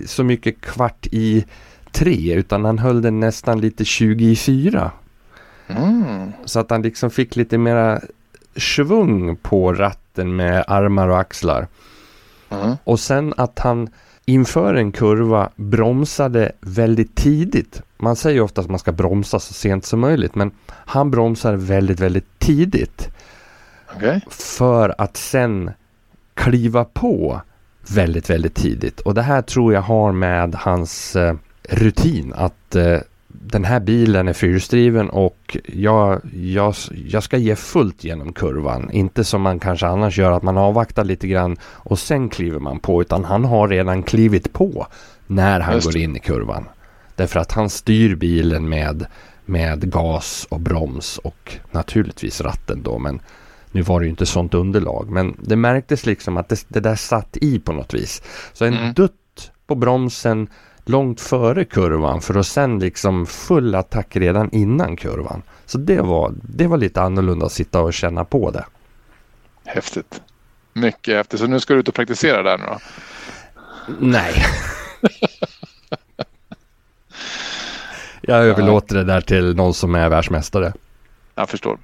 så 0.05 0.23
mycket 0.23 0.61
kvart 0.61 1.07
i 1.11 1.45
tre, 1.91 2.33
utan 2.33 2.65
han 2.65 2.79
höll 2.79 3.01
den 3.01 3.19
nästan 3.19 3.61
lite 3.61 3.85
20 3.85 4.25
i 4.25 4.35
fyra. 4.35 4.91
Mm. 5.67 6.31
Så 6.45 6.59
att 6.59 6.69
han 6.69 6.81
liksom 6.81 7.09
fick 7.09 7.35
lite 7.35 7.57
mera 7.57 8.01
svung 8.55 9.35
på 9.35 9.73
ratten 9.73 10.35
med 10.35 10.63
armar 10.67 11.07
och 11.07 11.19
axlar. 11.19 11.67
Mm. 12.53 12.75
Och 12.83 12.99
sen 12.99 13.33
att 13.37 13.59
han 13.59 13.89
inför 14.25 14.73
en 14.73 14.91
kurva 14.91 15.49
bromsade 15.55 16.51
väldigt 16.61 17.15
tidigt. 17.15 17.81
Man 17.97 18.15
säger 18.15 18.35
ju 18.35 18.41
ofta 18.41 18.61
att 18.61 18.69
man 18.69 18.79
ska 18.79 18.91
bromsa 18.91 19.39
så 19.39 19.53
sent 19.53 19.85
som 19.85 19.99
möjligt. 19.99 20.35
Men 20.35 20.51
han 20.67 21.11
bromsade 21.11 21.57
väldigt, 21.57 21.99
väldigt 21.99 22.39
tidigt. 22.39 23.09
Okej. 23.95 24.21
För 24.29 24.95
att 24.97 25.17
sen 25.17 25.71
kliva 26.33 26.85
på 26.85 27.41
väldigt, 27.87 28.29
väldigt 28.29 28.55
tidigt. 28.55 28.99
Och 28.99 29.13
det 29.13 29.21
här 29.21 29.41
tror 29.41 29.73
jag 29.73 29.81
har 29.81 30.11
med 30.11 30.55
hans 30.55 31.15
eh, 31.15 31.35
rutin. 31.69 32.33
Att 32.35 32.75
eh, 32.75 32.97
den 33.41 33.65
här 33.65 33.79
bilen 33.79 34.27
är 34.27 34.33
fyrhjulsdriven 34.33 35.09
och 35.09 35.57
jag, 35.65 36.21
jag, 36.33 36.75
jag 37.07 37.23
ska 37.23 37.37
ge 37.37 37.55
fullt 37.55 38.03
genom 38.03 38.33
kurvan. 38.33 38.91
Inte 38.91 39.23
som 39.23 39.41
man 39.41 39.59
kanske 39.59 39.87
annars 39.87 40.17
gör 40.17 40.31
att 40.31 40.43
man 40.43 40.57
avvaktar 40.57 41.03
lite 41.03 41.27
grann 41.27 41.57
och 41.63 41.99
sen 41.99 42.29
kliver 42.29 42.59
man 42.59 42.79
på. 42.79 43.01
Utan 43.01 43.25
han 43.25 43.45
har 43.45 43.67
redan 43.67 44.03
klivit 44.03 44.53
på 44.53 44.87
när 45.27 45.59
han 45.59 45.75
Just 45.75 45.87
går 45.87 45.97
in 45.97 46.15
i 46.15 46.19
kurvan. 46.19 46.65
Därför 47.15 47.39
att 47.39 47.51
han 47.51 47.69
styr 47.69 48.15
bilen 48.15 48.69
med, 48.69 49.05
med 49.45 49.91
gas 49.91 50.47
och 50.49 50.59
broms 50.59 51.17
och 51.17 51.57
naturligtvis 51.71 52.41
ratten 52.41 52.83
då. 52.83 52.99
Men 52.99 53.19
nu 53.71 53.81
var 53.81 53.99
det 53.99 54.05
ju 54.05 54.09
inte 54.09 54.25
sånt 54.25 54.53
underlag. 54.53 55.09
Men 55.09 55.37
det 55.39 55.55
märktes 55.55 56.05
liksom 56.05 56.37
att 56.37 56.49
det, 56.49 56.65
det 56.67 56.79
där 56.79 56.95
satt 56.95 57.37
i 57.37 57.59
på 57.59 57.73
något 57.73 57.93
vis. 57.93 58.21
Så 58.53 58.65
en 58.65 58.73
Mm. 58.73 58.93
dutt 58.93 59.51
på 59.67 59.75
bromsen 59.75 60.47
långt 60.85 61.21
före 61.21 61.65
kurvan 61.65 62.21
för 62.21 62.35
att 62.35 62.47
sen 62.47 62.79
liksom 62.79 63.25
full 63.25 63.75
attack 63.75 64.15
redan 64.15 64.49
innan 64.51 64.95
kurvan. 64.95 65.41
Så 65.65 65.77
det 65.77 66.01
var, 66.01 66.33
det 66.41 66.67
var 66.67 66.77
lite 66.77 67.01
annorlunda 67.01 67.45
att 67.45 67.51
sitta 67.51 67.81
och 67.81 67.93
känna 67.93 68.25
på 68.25 68.51
det. 68.51 68.65
Häftigt. 69.65 70.21
Mycket 70.73 71.15
häftigt. 71.15 71.39
Så 71.39 71.47
nu 71.47 71.59
ska 71.59 71.73
du 71.73 71.79
ut 71.79 71.87
och 71.87 71.93
praktisera 71.93 72.43
där 72.43 72.57
nu 72.57 72.63
då? 72.65 72.79
Nej. 73.99 74.33
Jag 78.21 78.45
överlåter 78.45 78.95
det 78.95 79.03
där 79.03 79.21
till 79.21 79.55
någon 79.55 79.73
som 79.73 79.95
är 79.95 80.09
världsmästare. 80.09 80.73
Jag 81.35 81.49
förstår. 81.49 81.79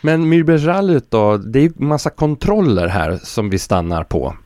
Men 0.00 0.28
Myrbergsrallyt 0.28 1.10
då, 1.10 1.36
det 1.36 1.58
är 1.58 1.62
ju 1.62 1.72
massa 1.76 2.10
kontroller 2.10 2.88
här 2.88 3.20
som 3.22 3.50
vi 3.50 3.58
stannar 3.58 4.04
på. 4.04 4.36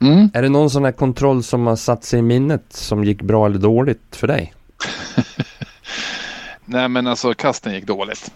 Mm. 0.00 0.30
Är 0.34 0.42
det 0.42 0.48
någon 0.48 0.70
sån 0.70 0.84
här 0.84 0.92
kontroll 0.92 1.42
som 1.42 1.66
har 1.66 1.76
satt 1.76 2.04
sig 2.04 2.18
i 2.18 2.22
minnet 2.22 2.64
som 2.68 3.04
gick 3.04 3.22
bra 3.22 3.46
eller 3.46 3.58
dåligt 3.58 4.16
för 4.16 4.26
dig? 4.26 4.54
Nej 6.64 6.88
men 6.88 7.06
alltså 7.06 7.34
kasten 7.34 7.74
gick 7.74 7.86
dåligt. 7.86 8.32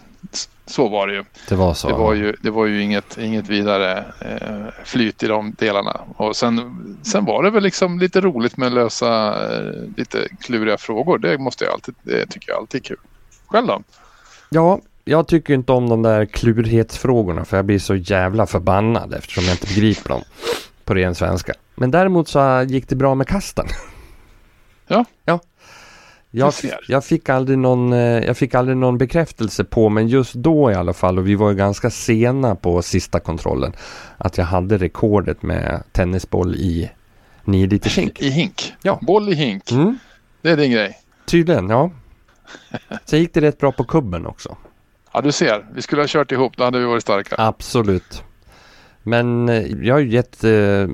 Så 0.65 0.89
var 0.89 1.07
det 1.07 1.13
ju. 1.13 1.23
Det 1.49 1.55
var 1.55 1.73
så? 1.73 1.87
Det 1.87 1.93
var 1.93 2.13
ju, 2.13 2.35
det 2.41 2.49
var 2.49 2.65
ju 2.65 2.81
inget, 2.81 3.17
inget 3.17 3.49
vidare 3.49 4.05
eh, 4.21 4.73
flyt 4.83 5.23
i 5.23 5.27
de 5.27 5.55
delarna. 5.59 6.01
Och 6.17 6.35
sen, 6.35 6.97
sen 7.03 7.25
var 7.25 7.43
det 7.43 7.49
väl 7.49 7.63
liksom 7.63 7.99
lite 7.99 8.21
roligt 8.21 8.57
med 8.57 8.67
att 8.67 8.73
lösa 8.73 9.35
eh, 9.53 9.73
lite 9.97 10.27
kluriga 10.39 10.77
frågor. 10.77 11.17
Det 11.17 11.37
måste 11.37 11.65
jag 11.65 11.73
alltid, 11.73 11.95
det 12.03 12.25
tycker 12.25 12.49
jag 12.49 12.57
alltid 12.57 12.81
är 12.81 12.85
kul. 12.85 12.97
Själv 13.47 13.67
då? 13.67 13.81
Ja, 14.49 14.79
jag 15.05 15.27
tycker 15.27 15.53
inte 15.53 15.71
om 15.71 15.89
de 15.89 16.01
där 16.01 16.25
klurighetsfrågorna 16.25 17.45
för 17.45 17.57
jag 17.57 17.65
blir 17.65 17.79
så 17.79 17.95
jävla 17.95 18.45
förbannad 18.45 19.13
eftersom 19.13 19.43
jag 19.43 19.53
inte 19.53 19.67
begriper 19.67 20.09
dem 20.09 20.23
på 20.85 20.93
ren 20.93 21.15
svenska. 21.15 21.53
Men 21.75 21.91
däremot 21.91 22.27
så 22.27 22.65
gick 22.67 22.89
det 22.89 22.95
bra 22.95 23.15
med 23.15 23.27
kasten. 23.27 23.65
Ja. 24.87 25.05
Ja. 25.25 25.39
Jag, 26.31 26.53
Jag 26.87 27.05
fick 27.05 27.29
aldrig 27.29 27.57
någon, 27.57 27.93
eh, 27.93 27.99
jag 27.99 28.37
fick 28.37 28.55
aldrig 28.55 28.77
någon 28.77 28.97
bekräftelse 28.97 29.63
på, 29.63 29.89
men 29.89 30.07
just 30.07 30.33
då 30.33 30.71
i 30.71 30.75
alla 30.75 30.93
fall, 30.93 31.17
och 31.19 31.27
vi 31.27 31.35
var 31.35 31.49
ju 31.49 31.55
ganska 31.55 31.89
sena 31.89 32.55
på 32.55 32.81
sista 32.81 33.19
kontrollen, 33.19 33.73
att 34.17 34.37
jag 34.37 34.45
hade 34.45 34.77
rekordet 34.77 35.41
med 35.43 35.83
tennisboll 35.91 36.55
i 36.55 36.89
9 37.43 37.67
liter 37.67 37.89
hink. 37.89 38.21
I 38.21 38.29
hink? 38.29 38.73
Ja. 38.81 38.99
Boll 39.01 39.29
i 39.29 39.35
hink. 39.35 39.71
Mm, 39.71 39.97
Det 40.41 40.49
är 40.51 40.57
din 40.57 40.71
grej. 40.71 40.97
tydligen, 41.25 41.69
ja. 41.69 41.91
Sen 43.05 43.19
gick 43.19 43.33
det 43.33 43.41
rätt 43.41 43.57
bra 43.59 43.71
på 43.71 43.83
kubben 43.83 44.25
också. 44.25 44.57
Ja 45.13 45.21
du 45.21 45.31
ser, 45.31 45.65
vi 45.75 45.81
skulle 45.81 46.01
ha 46.01 46.07
kört 46.07 46.31
ihop. 46.31 46.57
Då 46.57 46.63
hade 46.63 46.79
vi 46.79 46.85
varit 46.85 47.03
starka. 47.03 47.35
Absolut. 47.37 48.23
Men 49.03 49.49
eh, 49.49 49.85
jag 49.85 49.95
har 49.95 49.99
ju 49.99 50.09
gett 50.09 50.43
eh, 50.43 50.87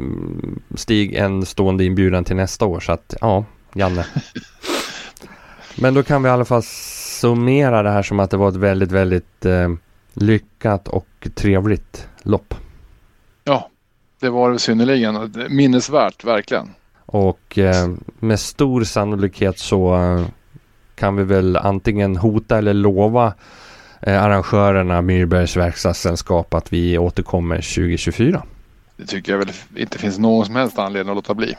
Stig 0.76 1.15
en 1.15 1.45
stående 1.45 1.86
inbjudan 1.86 2.24
till 2.24 2.36
nästa 2.36 2.65
år 2.65 2.80
så 2.80 2.91
att 2.91 3.13
ja, 3.22 3.45
Janne. 3.74 4.06
Men 5.76 5.93
då 5.93 6.04
kan 6.04 6.24
vi 6.24 6.30
i 6.30 6.32
alla 6.32 6.45
fall 6.45 6.63
summera 6.63 7.84
det 7.84 7.89
här 7.89 8.04
som 8.04 8.19
att 8.19 8.32
det 8.32 8.38
var 8.38 8.50
ett 8.50 8.56
väldigt, 8.56 8.91
väldigt 8.91 9.45
eh, 9.45 9.69
lyckat 10.13 10.88
och 10.88 11.28
trevligt 11.36 12.08
lopp. 12.24 12.54
Ja, 13.43 13.69
det 14.19 14.30
var 14.30 14.52
det 14.52 14.60
synnerligen. 14.60 15.34
Minnesvärt, 15.50 16.24
verkligen. 16.24 16.69
Och 17.06 17.58
eh, 17.58 17.89
med 18.19 18.39
stor 18.39 18.84
sannolikhet 18.84 19.60
så 19.60 19.95
eh, 19.95 20.26
kan 20.95 21.15
vi 21.15 21.24
väl 21.24 21.58
antingen 21.58 22.15
hota 22.15 22.58
eller 22.58 22.74
lova 22.74 23.34
eh, 24.02 24.24
arrangörerna 24.24 25.02
Myrbergs 25.02 25.58
verkstadssällskap 25.58 26.54
att 26.54 26.74
vi 26.74 26.98
återkommer 26.98 27.56
2024. 27.56 28.44
Det 28.98 29.06
tycker 29.06 29.32
jag 29.32 29.40
väl 29.40 29.52
inte 29.76 29.98
finns 29.98 30.20
någon 30.20 30.46
som 30.46 30.56
helst 30.56 30.80
anledning 30.80 31.12
att 31.12 31.16
låta 31.16 31.34
bli. 31.34 31.56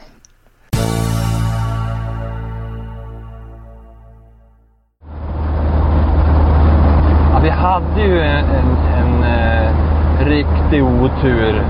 Ja, 7.31 7.39
vi 7.43 7.49
hade 7.49 8.01
ju 8.01 8.19
en, 8.19 8.45
en, 8.45 8.77
en 8.93 9.23
eh, 9.23 10.25
riktig 10.25 10.83
otur 10.83 11.63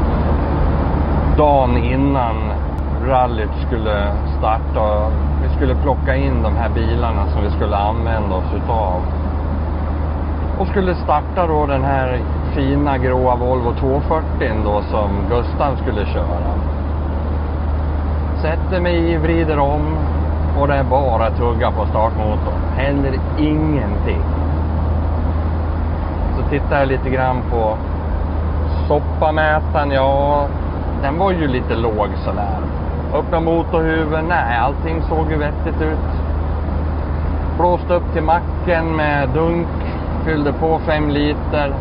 dagen 1.37 1.77
innan 1.77 2.35
rallyt 3.07 3.49
skulle 3.67 4.13
starta. 4.37 5.11
Vi 5.43 5.55
skulle 5.55 5.75
plocka 5.75 6.15
in 6.15 6.43
de 6.43 6.55
här 6.55 6.69
bilarna 6.69 7.31
som 7.31 7.43
vi 7.43 7.51
skulle 7.51 7.75
använda 7.75 8.35
oss 8.35 8.53
utav. 8.63 9.01
Och 10.61 10.67
skulle 10.67 10.95
starta 10.95 11.47
då 11.47 11.65
den 11.65 11.83
här 11.83 12.19
fina 12.55 12.97
gråa 12.97 13.35
Volvo 13.35 13.73
240 13.73 14.51
då 14.63 14.81
som 14.81 15.09
Gustav 15.29 15.75
skulle 15.75 16.05
köra. 16.05 16.53
Sätter 18.41 18.81
mig 18.81 19.11
i, 19.11 19.17
vrider 19.17 19.59
om 19.59 19.97
och 20.59 20.67
det 20.67 20.75
är 20.75 20.83
bara 20.83 21.25
att 21.25 21.37
tugga 21.37 21.71
på 21.71 21.85
startmotorn. 21.85 22.61
Händer 22.75 23.19
ingenting. 23.39 24.21
Så 26.37 26.49
tittar 26.49 26.79
jag 26.79 26.87
lite 26.87 27.09
grann 27.09 27.41
på 27.51 27.77
soppamätaren. 28.87 29.91
Ja, 29.91 30.47
den 31.01 31.17
var 31.17 31.31
ju 31.31 31.47
lite 31.47 31.75
låg 31.75 32.09
sådär. 32.25 32.57
Öppna 33.13 33.39
motorhuven. 33.39 34.25
Nej, 34.25 34.57
allting 34.57 35.01
såg 35.01 35.31
ju 35.31 35.37
vettigt 35.37 35.81
ut. 35.81 36.21
Blåste 37.57 37.93
upp 37.93 38.13
till 38.13 38.23
macken 38.23 38.95
med 38.95 39.29
dunk. 39.29 39.67
Fyllde 40.25 40.53
på 40.53 40.79
fem 40.79 41.09
liter. 41.09 41.73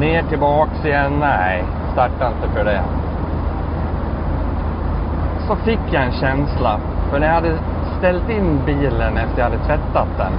Ner 0.00 0.22
tillbaks 0.22 0.84
igen. 0.84 1.12
Nej, 1.20 1.64
starta 1.92 2.28
inte 2.28 2.54
för 2.54 2.64
det. 2.64 2.82
Så 5.46 5.56
fick 5.56 5.80
jag 5.90 6.02
en 6.02 6.12
känsla. 6.12 6.80
För 7.10 7.18
när 7.18 7.26
jag 7.26 7.34
hade 7.34 7.52
ställt 7.98 8.30
in 8.30 8.60
bilen 8.66 9.16
efter 9.16 9.38
jag 9.38 9.44
hade 9.44 9.64
tvättat 9.64 10.08
den. 10.18 10.32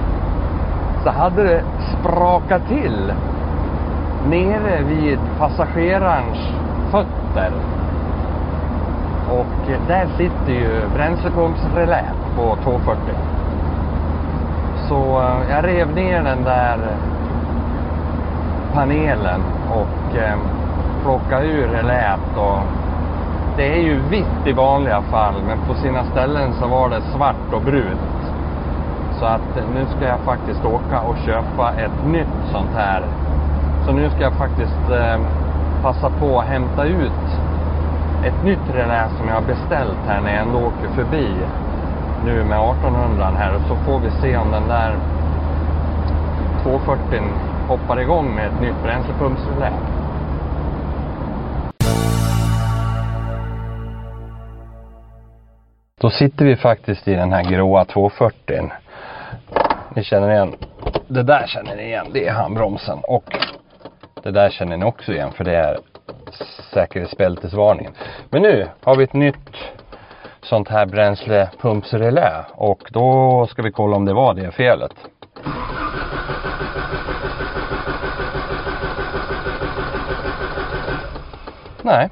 Så 1.04 1.10
hade 1.10 1.42
det 1.42 1.62
sprakat 2.00 2.68
till 2.68 3.12
nere 4.28 4.82
vid 4.82 5.18
passagerarens 5.38 6.38
fötter. 6.90 7.52
Och 9.30 9.70
där 9.88 10.06
sitter 10.16 10.52
ju 10.52 10.88
bränslepumpsrelät 10.94 12.36
på 12.36 12.56
240. 12.62 12.98
Så 14.88 15.20
eh, 15.20 15.50
jag 15.50 15.64
rev 15.64 15.94
ner 15.94 16.22
den 16.22 16.44
där 16.44 16.78
panelen 18.74 19.40
och 19.70 20.16
eh, 20.16 20.38
plocka 21.02 21.42
ur 21.42 21.68
relät. 21.68 22.36
Och 22.36 22.58
det 23.56 23.74
är 23.74 23.82
ju 23.82 24.00
vitt 24.00 24.46
i 24.46 24.52
vanliga 24.52 25.02
fall 25.02 25.34
men 25.46 25.58
på 25.68 25.74
sina 25.74 26.04
ställen 26.04 26.52
så 26.52 26.68
var 26.68 26.90
det 26.90 27.00
svart 27.00 27.52
och 27.52 27.62
brunt. 27.62 28.32
Så 29.18 29.24
att 29.24 29.56
eh, 29.56 29.64
nu 29.74 29.86
ska 29.96 30.04
jag 30.04 30.20
faktiskt 30.20 30.64
åka 30.64 31.00
och 31.00 31.16
köpa 31.26 31.72
ett 31.72 32.06
nytt 32.06 32.52
sånt 32.52 32.74
här. 32.74 33.02
Så 33.86 33.92
nu 33.92 34.10
ska 34.10 34.22
jag 34.22 34.32
faktiskt 34.32 34.90
eh, 34.90 35.20
passa 35.82 36.10
på 36.10 36.40
att 36.40 36.46
hämta 36.46 36.84
ut 36.84 37.40
ett 38.24 38.44
nytt 38.44 38.74
relä 38.74 39.08
som 39.18 39.28
jag 39.28 39.34
har 39.34 39.42
beställt 39.42 39.98
här 40.06 40.20
när 40.20 40.30
jag 40.30 40.42
ändå 40.42 40.58
åker 40.58 40.88
förbi 40.94 41.26
nu 42.24 42.44
med 42.44 42.58
1800 42.58 43.30
här 43.38 43.54
och 43.54 43.62
så 43.68 43.76
får 43.76 43.98
vi 43.98 44.10
se 44.10 44.36
om 44.36 44.50
den 44.50 44.68
där 44.68 44.96
240 46.62 47.49
hoppar 47.70 48.00
igång 48.00 48.34
med 48.34 48.46
ett 48.46 48.60
nytt 48.60 48.82
bränslepumpsrelä. 48.82 49.72
Då 56.00 56.10
sitter 56.10 56.44
vi 56.44 56.56
faktiskt 56.56 57.08
i 57.08 57.14
den 57.14 57.32
här 57.32 57.44
gråa 57.44 57.84
240. 57.84 58.70
Ni 59.94 60.04
känner 60.04 60.30
igen, 60.30 60.54
det 61.08 61.22
där 61.22 61.46
känner 61.46 61.76
ni 61.76 61.82
igen, 61.82 62.06
det 62.12 62.28
är 62.28 62.32
handbromsen. 62.32 62.98
Och 63.02 63.36
det 64.22 64.30
där 64.30 64.50
känner 64.50 64.76
ni 64.76 64.84
också 64.84 65.12
igen 65.12 65.32
för 65.32 65.44
det 65.44 65.56
är 65.56 65.78
säkerhetsbältesvarningen. 66.72 67.92
Men 68.30 68.42
nu 68.42 68.68
har 68.84 68.96
vi 68.96 69.04
ett 69.04 69.12
nytt 69.12 69.56
sånt 70.42 70.68
här 70.68 70.86
bränslepumpsrelä 70.86 72.44
och 72.52 72.82
då 72.90 73.46
ska 73.50 73.62
vi 73.62 73.72
kolla 73.72 73.96
om 73.96 74.04
det 74.04 74.14
var 74.14 74.34
det 74.34 74.50
felet. 74.50 74.94
Nej, 81.82 82.08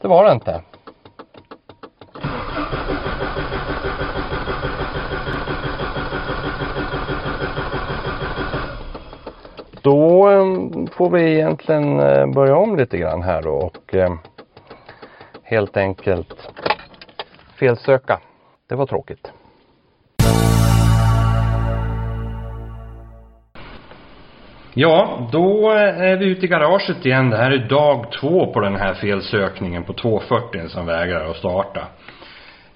det 0.00 0.08
var 0.08 0.24
det 0.24 0.32
inte. 0.32 0.62
Då 9.82 10.30
eh, 10.30 10.44
får 10.92 11.10
vi 11.10 11.34
egentligen 11.34 12.00
eh, 12.00 12.26
börja 12.26 12.56
om 12.56 12.76
lite 12.76 12.98
grann 12.98 13.22
här 13.22 13.42
då 13.42 13.50
och 13.50 13.94
eh, 13.94 14.14
helt 15.42 15.76
enkelt 15.76 16.50
felsöka. 17.58 18.20
Det 18.66 18.74
var 18.74 18.86
tråkigt. 18.86 19.32
Ja, 24.74 25.28
då 25.32 25.70
är 25.70 26.16
vi 26.16 26.26
ute 26.26 26.46
i 26.46 26.48
garaget 26.48 27.06
igen. 27.06 27.30
Det 27.30 27.36
här 27.36 27.50
är 27.50 27.68
dag 27.68 28.12
två 28.20 28.52
på 28.52 28.60
den 28.60 28.76
här 28.76 28.94
felsökningen 28.94 29.84
på 29.84 29.92
240 29.92 30.68
som 30.68 30.86
vägrar 30.86 31.30
att 31.30 31.36
starta. 31.36 31.80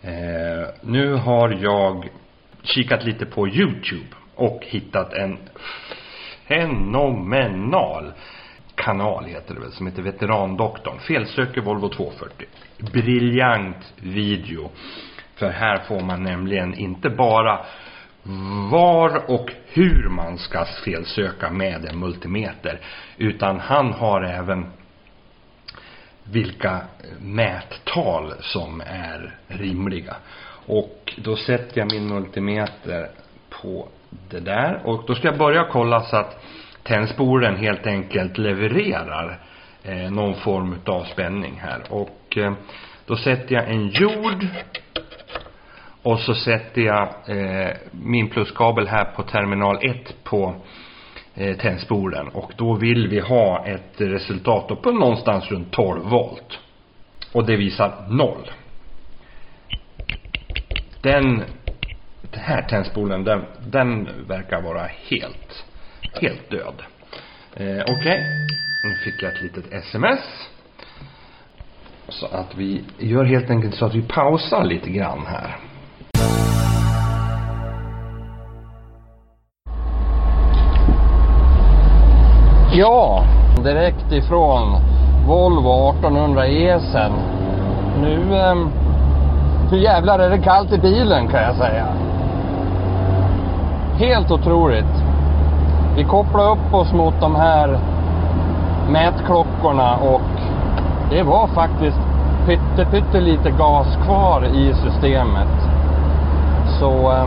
Eh, 0.02 0.68
nu 0.80 1.14
har 1.14 1.58
jag 1.62 2.08
kikat 2.62 3.04
lite 3.04 3.26
på 3.26 3.48
Youtube 3.48 4.16
och 4.34 4.60
hittat 4.66 5.12
en 5.12 5.38
fenomenal 6.48 8.12
kanal 8.74 9.24
heter 9.24 9.54
det 9.54 9.60
väl, 9.60 9.72
som 9.72 9.86
heter 9.86 10.02
Veterandoktorn. 10.02 10.98
Felsöker 10.98 11.60
Volvo 11.60 11.88
240. 11.88 12.46
Briljant 12.92 13.92
video. 13.96 14.70
För 15.36 15.50
här 15.50 15.78
får 15.78 16.00
man 16.00 16.22
nämligen 16.22 16.74
inte 16.74 17.10
bara 17.10 17.60
var 18.70 19.30
och 19.30 19.52
hur 19.66 20.08
man 20.08 20.38
ska 20.38 20.64
felsöka 20.64 21.50
med 21.50 21.84
en 21.84 21.98
multimeter. 21.98 22.80
Utan 23.16 23.60
han 23.60 23.92
har 23.92 24.22
även 24.22 24.66
vilka 26.24 26.80
mättal 27.20 28.32
som 28.40 28.80
är 28.80 29.34
rimliga. 29.48 30.16
Och 30.66 31.14
då 31.16 31.36
sätter 31.36 31.78
jag 31.78 31.92
min 31.92 32.08
multimeter 32.08 33.08
på 33.50 33.88
det 34.30 34.40
där. 34.40 34.80
Och 34.84 35.04
då 35.06 35.14
ska 35.14 35.28
jag 35.28 35.38
börja 35.38 35.64
kolla 35.64 36.00
så 36.00 36.16
att 36.16 36.44
tändspolen 36.82 37.56
helt 37.56 37.86
enkelt 37.86 38.38
levererar 38.38 39.38
eh, 39.82 40.10
någon 40.10 40.34
form 40.34 40.76
av 40.84 41.04
spänning 41.04 41.60
här. 41.62 41.82
Och 41.88 42.36
eh, 42.36 42.52
då 43.06 43.16
sätter 43.16 43.54
jag 43.54 43.70
en 43.70 43.88
jord 43.88 44.46
och 46.06 46.20
så 46.20 46.34
sätter 46.34 46.82
jag 46.82 47.08
eh, 47.26 47.76
min 47.90 48.28
pluskabel 48.28 48.88
här 48.88 49.04
på 49.04 49.22
terminal 49.22 49.78
1 49.82 50.24
på 50.24 50.54
eh, 51.34 51.56
tändspolen. 51.56 52.28
Och 52.28 52.52
då 52.56 52.74
vill 52.74 53.08
vi 53.08 53.20
ha 53.20 53.66
ett 53.66 54.00
resultat 54.00 54.82
på 54.82 54.90
någonstans 54.90 55.50
runt 55.50 55.72
12 55.72 56.02
volt. 56.04 56.58
Och 57.32 57.46
det 57.46 57.56
visar 57.56 58.06
0. 58.08 58.50
Den, 61.02 61.42
den 62.30 62.40
här 62.40 62.62
tändspolen, 62.62 63.24
den, 63.24 63.44
den 63.66 64.08
verkar 64.28 64.62
vara 64.62 64.86
helt, 65.10 65.64
helt 66.12 66.50
död. 66.50 66.82
Eh, 67.54 67.82
Okej, 67.82 67.94
okay. 67.94 68.20
nu 68.84 68.96
fick 69.04 69.22
jag 69.22 69.32
ett 69.32 69.42
litet 69.42 69.72
sms. 69.72 70.48
Så 72.08 72.26
att 72.26 72.54
vi 72.56 72.84
gör 72.98 73.24
helt 73.24 73.50
enkelt 73.50 73.74
så 73.74 73.86
att 73.86 73.94
vi 73.94 74.02
pausar 74.02 74.64
lite 74.64 74.90
grann 74.90 75.26
här. 75.26 75.56
Ja, 82.78 83.22
direkt 83.64 84.12
ifrån 84.12 84.76
Volvo 85.26 85.90
1800 85.90 86.46
ESen. 86.46 87.12
Nu, 88.00 88.36
eh, 88.36 88.54
nu 89.70 89.78
jävlar 89.78 90.18
är 90.18 90.30
det 90.30 90.38
kallt 90.38 90.72
i 90.72 90.78
bilen 90.78 91.28
kan 91.28 91.42
jag 91.42 91.56
säga. 91.56 91.86
Helt 93.98 94.30
otroligt. 94.30 95.02
Vi 95.96 96.04
kopplade 96.04 96.50
upp 96.50 96.74
oss 96.74 96.92
mot 96.92 97.14
de 97.20 97.34
här 97.34 97.78
mätklockorna 98.90 99.96
och 99.96 100.40
det 101.10 101.22
var 101.22 101.46
faktiskt 101.46 102.00
pytte, 102.46 102.90
pytte 102.90 103.20
lite 103.20 103.50
gas 103.50 103.98
kvar 104.04 104.44
i 104.54 104.74
systemet. 104.74 105.68
Så 106.80 107.12
eh, 107.12 107.26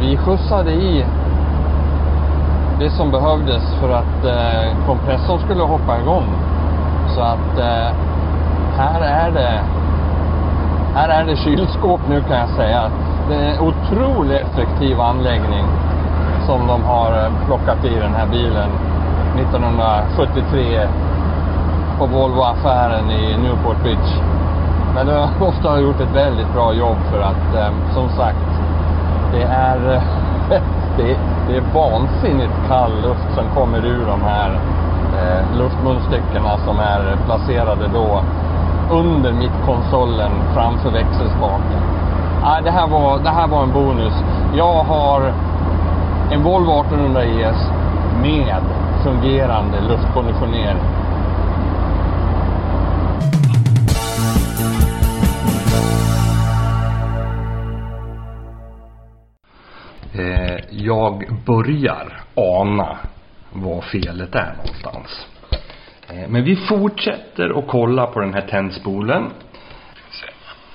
vi 0.00 0.16
skjutsade 0.16 0.70
i 0.70 1.04
det 2.80 2.90
som 2.90 3.10
behövdes 3.10 3.74
för 3.80 3.90
att 3.90 4.24
eh, 4.24 4.86
kompressorn 4.86 5.38
skulle 5.38 5.62
hoppa 5.62 6.00
igång. 6.00 6.26
Så 7.14 7.20
att 7.20 7.58
eh, 7.58 7.94
här 8.76 9.00
är 9.00 9.30
det 9.30 9.60
här 10.94 11.08
är 11.08 11.24
det 11.24 11.36
kylskåp 11.36 12.00
nu 12.08 12.20
kan 12.20 12.38
jag 12.38 12.48
säga. 12.48 12.90
Det 13.28 13.34
är 13.34 13.54
en 13.54 13.60
otroligt 13.60 14.42
effektiv 14.42 15.00
anläggning 15.00 15.64
som 16.46 16.66
de 16.66 16.84
har 16.84 17.24
eh, 17.24 17.46
plockat 17.46 17.84
i 17.84 17.94
den 17.94 18.14
här 18.14 18.26
bilen 18.26 18.70
1973 19.36 20.88
på 21.98 22.06
Volvo-affären 22.06 23.10
i 23.10 23.36
Newport 23.36 23.82
Beach. 23.82 24.20
Men 24.94 25.06
de 25.06 25.28
ofta 25.46 25.68
har 25.68 25.78
gjort 25.78 26.00
ett 26.00 26.14
väldigt 26.14 26.52
bra 26.52 26.72
jobb 26.72 26.96
för 27.10 27.20
att 27.20 27.54
eh, 27.54 27.94
som 27.94 28.08
sagt, 28.08 28.48
det 29.32 29.42
är 29.42 29.94
eh, 29.94 30.62
det, 30.96 31.16
det 31.48 31.56
är 31.56 31.62
vansinnigt 31.74 32.52
kall 32.68 32.92
luft 33.02 33.34
som 33.34 33.44
kommer 33.54 33.86
ur 33.86 34.06
de 34.06 34.22
här 34.22 34.50
eh, 35.18 35.58
luftmunstyckena 35.58 36.58
som 36.58 36.78
är 36.78 37.16
placerade 37.26 37.88
då 37.94 38.22
under 38.90 39.32
mittkonsolen 39.32 40.30
framför 40.54 40.90
växelspaken. 40.90 41.80
Ah, 42.42 42.60
det, 42.60 42.70
här 42.70 42.86
var, 42.86 43.18
det 43.18 43.30
här 43.30 43.46
var 43.46 43.62
en 43.62 43.72
bonus. 43.72 44.14
Jag 44.56 44.84
har 44.84 45.32
en 46.30 46.42
Volvo 46.42 46.80
1800 46.80 47.24
ES 47.24 47.70
med 48.22 48.62
fungerande 49.04 49.80
luftkonditionering. 49.88 50.82
Jag 60.96 61.14
börjar 61.46 62.20
ana 62.34 62.98
var 63.52 63.80
felet 63.82 64.34
är 64.34 64.52
någonstans. 64.56 65.26
Eh, 66.08 66.28
men 66.28 66.44
vi 66.44 66.56
fortsätter 66.56 67.58
att 67.58 67.68
kolla 67.68 68.06
på 68.06 68.20
den 68.20 68.34
här 68.34 68.46
tändspolen. 68.54 69.22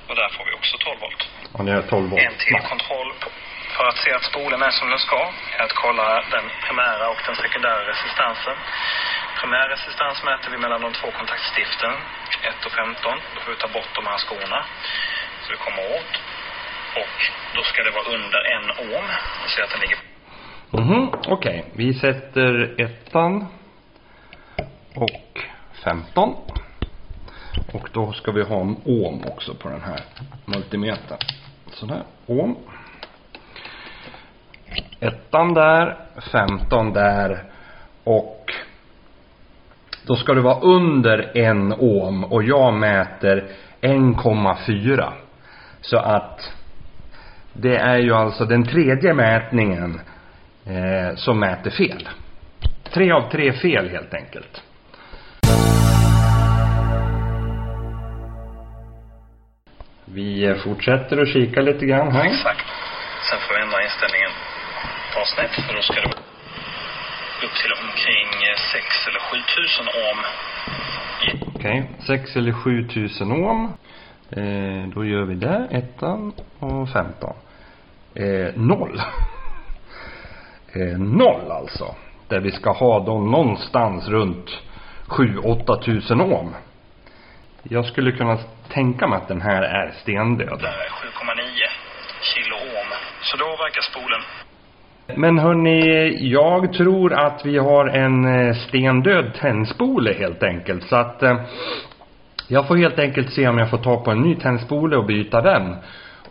Och 0.10 0.16
där 0.16 0.30
får 0.38 0.46
vi 0.46 0.54
också 0.60 0.78
12 0.78 1.00
volt. 1.06 1.22
Och 1.52 1.66
det 1.66 1.72
är 1.72 1.82
12 1.82 2.10
volt. 2.10 2.22
En 2.22 2.34
till 2.38 2.70
kontroll 2.72 3.12
för 3.76 3.86
att 3.90 3.98
se 4.06 4.12
att 4.18 4.26
spolen 4.32 4.62
är 4.62 4.72
som 4.80 4.90
den 4.90 5.00
ska 5.08 5.22
är 5.58 5.64
att 5.64 5.76
kolla 5.86 6.08
den 6.36 6.46
primära 6.66 7.06
och 7.14 7.22
den 7.28 7.36
sekundära 7.36 7.82
resistansen. 7.92 8.58
Primär 9.40 9.68
resistans 9.76 10.18
mäter 10.24 10.50
vi 10.52 10.58
mellan 10.58 10.82
de 10.82 10.90
två 11.00 11.08
kontaktstiften, 11.20 11.94
1 12.42 12.66
och 12.66 12.72
15. 12.72 13.18
Då 13.34 13.38
får 13.42 13.52
vi 13.52 13.58
ta 13.58 13.68
bort 13.68 13.92
de 14.00 14.04
här 14.12 14.18
skorna 14.24 14.60
så 15.42 15.48
vi 15.56 15.58
kommer 15.66 15.84
åt. 15.98 16.14
Och 17.02 17.18
då 17.56 17.62
ska 17.70 17.78
det 17.84 17.92
vara 17.98 18.08
under 18.16 18.42
en 18.56 18.66
ohm. 18.86 19.08
Och 19.42 19.50
se 19.54 19.62
att 19.62 19.72
den 19.74 19.82
ligger 19.86 20.11
Mhm, 20.74 21.08
okej. 21.28 21.66
Vi 21.74 21.94
sätter 21.94 22.76
ettan 22.82 23.46
och 24.96 25.42
15. 25.84 26.36
Och 27.74 27.90
då 27.94 28.12
ska 28.12 28.32
vi 28.32 28.44
ha 28.44 28.62
en 28.62 28.76
ohm 28.86 29.22
också 29.32 29.54
på 29.54 29.70
den 29.70 29.82
här 29.82 30.00
multimetern. 30.46 31.18
Sådär, 31.74 32.04
ohm. 32.26 32.56
Ettan 35.00 35.54
där, 35.54 35.98
15 36.32 36.94
där 36.94 37.44
och 38.04 38.54
då 40.06 40.16
ska 40.16 40.34
det 40.34 40.42
vara 40.42 40.60
under 40.60 41.38
en 41.38 41.74
ohm 41.74 42.24
och 42.24 42.44
jag 42.44 42.74
mäter 42.74 43.48
1,4. 43.82 45.14
Så 45.82 45.98
att 45.98 46.52
det 47.54 47.78
är 47.78 47.98
ju 47.98 48.14
alltså 48.14 48.46
den 48.46 48.64
tredje 48.64 49.14
mätningen 49.14 50.02
eh, 50.66 51.16
som 51.16 51.40
mäter 51.40 51.72
fel. 51.72 52.10
Tre 52.94 53.12
av 53.12 53.30
tre 53.32 53.54
fel 53.54 53.90
helt 53.90 54.14
enkelt. 54.14 54.62
Vi 60.06 60.56
fortsätter 60.64 61.22
att 61.22 61.28
kika 61.28 61.62
lite 61.62 61.86
grann 61.86 62.12
här. 62.12 62.26
Exakt. 62.26 62.66
Sen 63.30 63.40
får 63.40 63.56
vi 63.56 63.62
ändra 63.62 63.84
inställningen 63.84 64.32
par 65.14 65.26
snäpp. 65.26 65.52
För 65.68 65.76
då 65.76 65.82
ska 65.82 65.94
det 65.94 66.10
upp 67.46 67.56
till 67.62 67.74
omkring 67.84 68.30
6 68.72 68.86
eller 69.08 69.20
7000 69.20 69.88
ohm. 70.04 70.22
Okej, 71.56 71.90
6 72.08 72.36
eller 72.36 72.52
7000 72.52 73.32
ohm. 73.32 73.74
Eh, 74.30 74.90
då 74.96 75.06
gör 75.06 75.24
vi 75.24 75.36
det, 75.36 75.68
ettan 75.72 76.34
och 76.60 76.90
15. 76.90 77.34
Eh, 78.16 78.56
noll. 78.56 79.02
Eh, 80.74 80.98
noll 81.00 81.52
alltså. 81.52 81.96
Där 82.28 82.40
vi 82.40 82.52
ska 82.52 82.72
ha 82.72 83.00
dem 83.00 83.32
någonstans 83.32 84.08
runt 84.08 84.62
7-8 85.08 85.82
tusen 85.84 86.22
ohm. 86.22 86.56
Jag 87.64 87.86
skulle 87.86 88.12
kunna 88.12 88.38
tänka 88.70 89.08
mig 89.08 89.18
att 89.18 89.28
den 89.28 89.42
här 89.42 89.62
är 89.62 89.92
stendöd. 90.02 90.60
Där 90.60 90.68
är 90.68 90.90
7,9 90.90 91.02
kilo 92.22 92.56
ohm. 92.56 92.92
Så 93.22 93.38
då 93.38 93.46
verkar 93.46 93.82
spolen. 93.82 94.22
Men 95.16 95.40
hörni, 95.40 96.18
jag 96.32 96.74
tror 96.74 97.14
att 97.14 97.46
vi 97.46 97.58
har 97.58 97.86
en 97.88 98.26
eh, 98.26 98.56
stendöd 98.56 99.34
tändspole 99.34 100.14
helt 100.14 100.44
enkelt. 100.44 100.84
Så 100.84 100.96
att 100.96 101.24
eh, 101.24 101.42
jag 102.48 102.68
får 102.68 102.76
helt 102.76 103.00
enkelt 103.00 103.34
se 103.34 103.48
om 103.48 103.58
jag 103.58 103.70
får 103.70 103.78
ta 103.78 104.04
på 104.04 104.12
en 104.12 104.22
ny 104.22 104.36
tändspole 104.36 104.98
och 104.98 105.06
byta 105.06 105.42
den. 105.42 105.76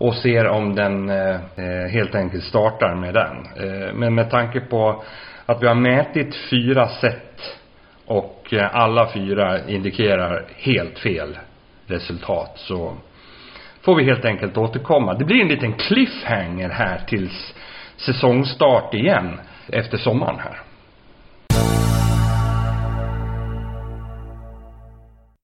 Och 0.00 0.14
ser 0.14 0.46
om 0.46 0.74
den 0.74 1.10
eh, 1.10 1.34
eh, 1.56 1.88
helt 1.90 2.14
enkelt 2.14 2.44
startar 2.44 2.94
med 2.94 3.14
den. 3.14 3.36
Eh, 3.56 3.94
men 3.94 4.14
med 4.14 4.30
tanke 4.30 4.60
på 4.60 5.04
att 5.46 5.62
vi 5.62 5.66
har 5.66 5.74
mätit 5.74 6.36
fyra 6.50 6.88
set 6.88 7.58
och 8.06 8.48
eh, 8.52 8.76
alla 8.76 9.12
fyra 9.12 9.68
indikerar 9.68 10.44
helt 10.56 10.98
fel 10.98 11.38
resultat 11.86 12.52
så 12.56 12.94
får 13.82 13.94
vi 13.94 14.04
helt 14.04 14.24
enkelt 14.24 14.56
återkomma. 14.56 15.14
Det 15.14 15.24
blir 15.24 15.42
en 15.42 15.48
liten 15.48 15.72
cliffhanger 15.72 16.68
här 16.68 16.98
tills 17.06 17.54
säsongstart 17.96 18.94
igen 18.94 19.40
efter 19.68 19.98
sommaren 19.98 20.38
här. 20.38 20.69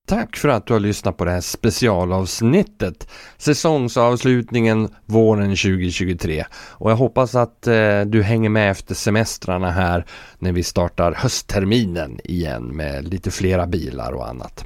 Tack 0.07 0.37
för 0.37 0.49
att 0.49 0.67
du 0.67 0.73
har 0.73 0.81
lyssnat 0.81 1.17
på 1.17 1.25
det 1.25 1.31
här 1.31 1.41
specialavsnittet. 1.41 3.09
Säsongsavslutningen 3.37 4.89
våren 5.07 5.49
2023. 5.49 6.45
Och 6.53 6.91
jag 6.91 6.97
hoppas 6.97 7.35
att 7.35 7.67
eh, 7.67 8.01
du 8.01 8.23
hänger 8.23 8.49
med 8.49 8.71
efter 8.71 8.95
semestrarna 8.95 9.71
här 9.71 10.07
när 10.39 10.53
vi 10.53 10.63
startar 10.63 11.13
höstterminen 11.13 12.21
igen 12.25 12.77
med 12.77 13.09
lite 13.09 13.31
flera 13.31 13.67
bilar 13.67 14.13
och 14.13 14.29
annat. 14.29 14.65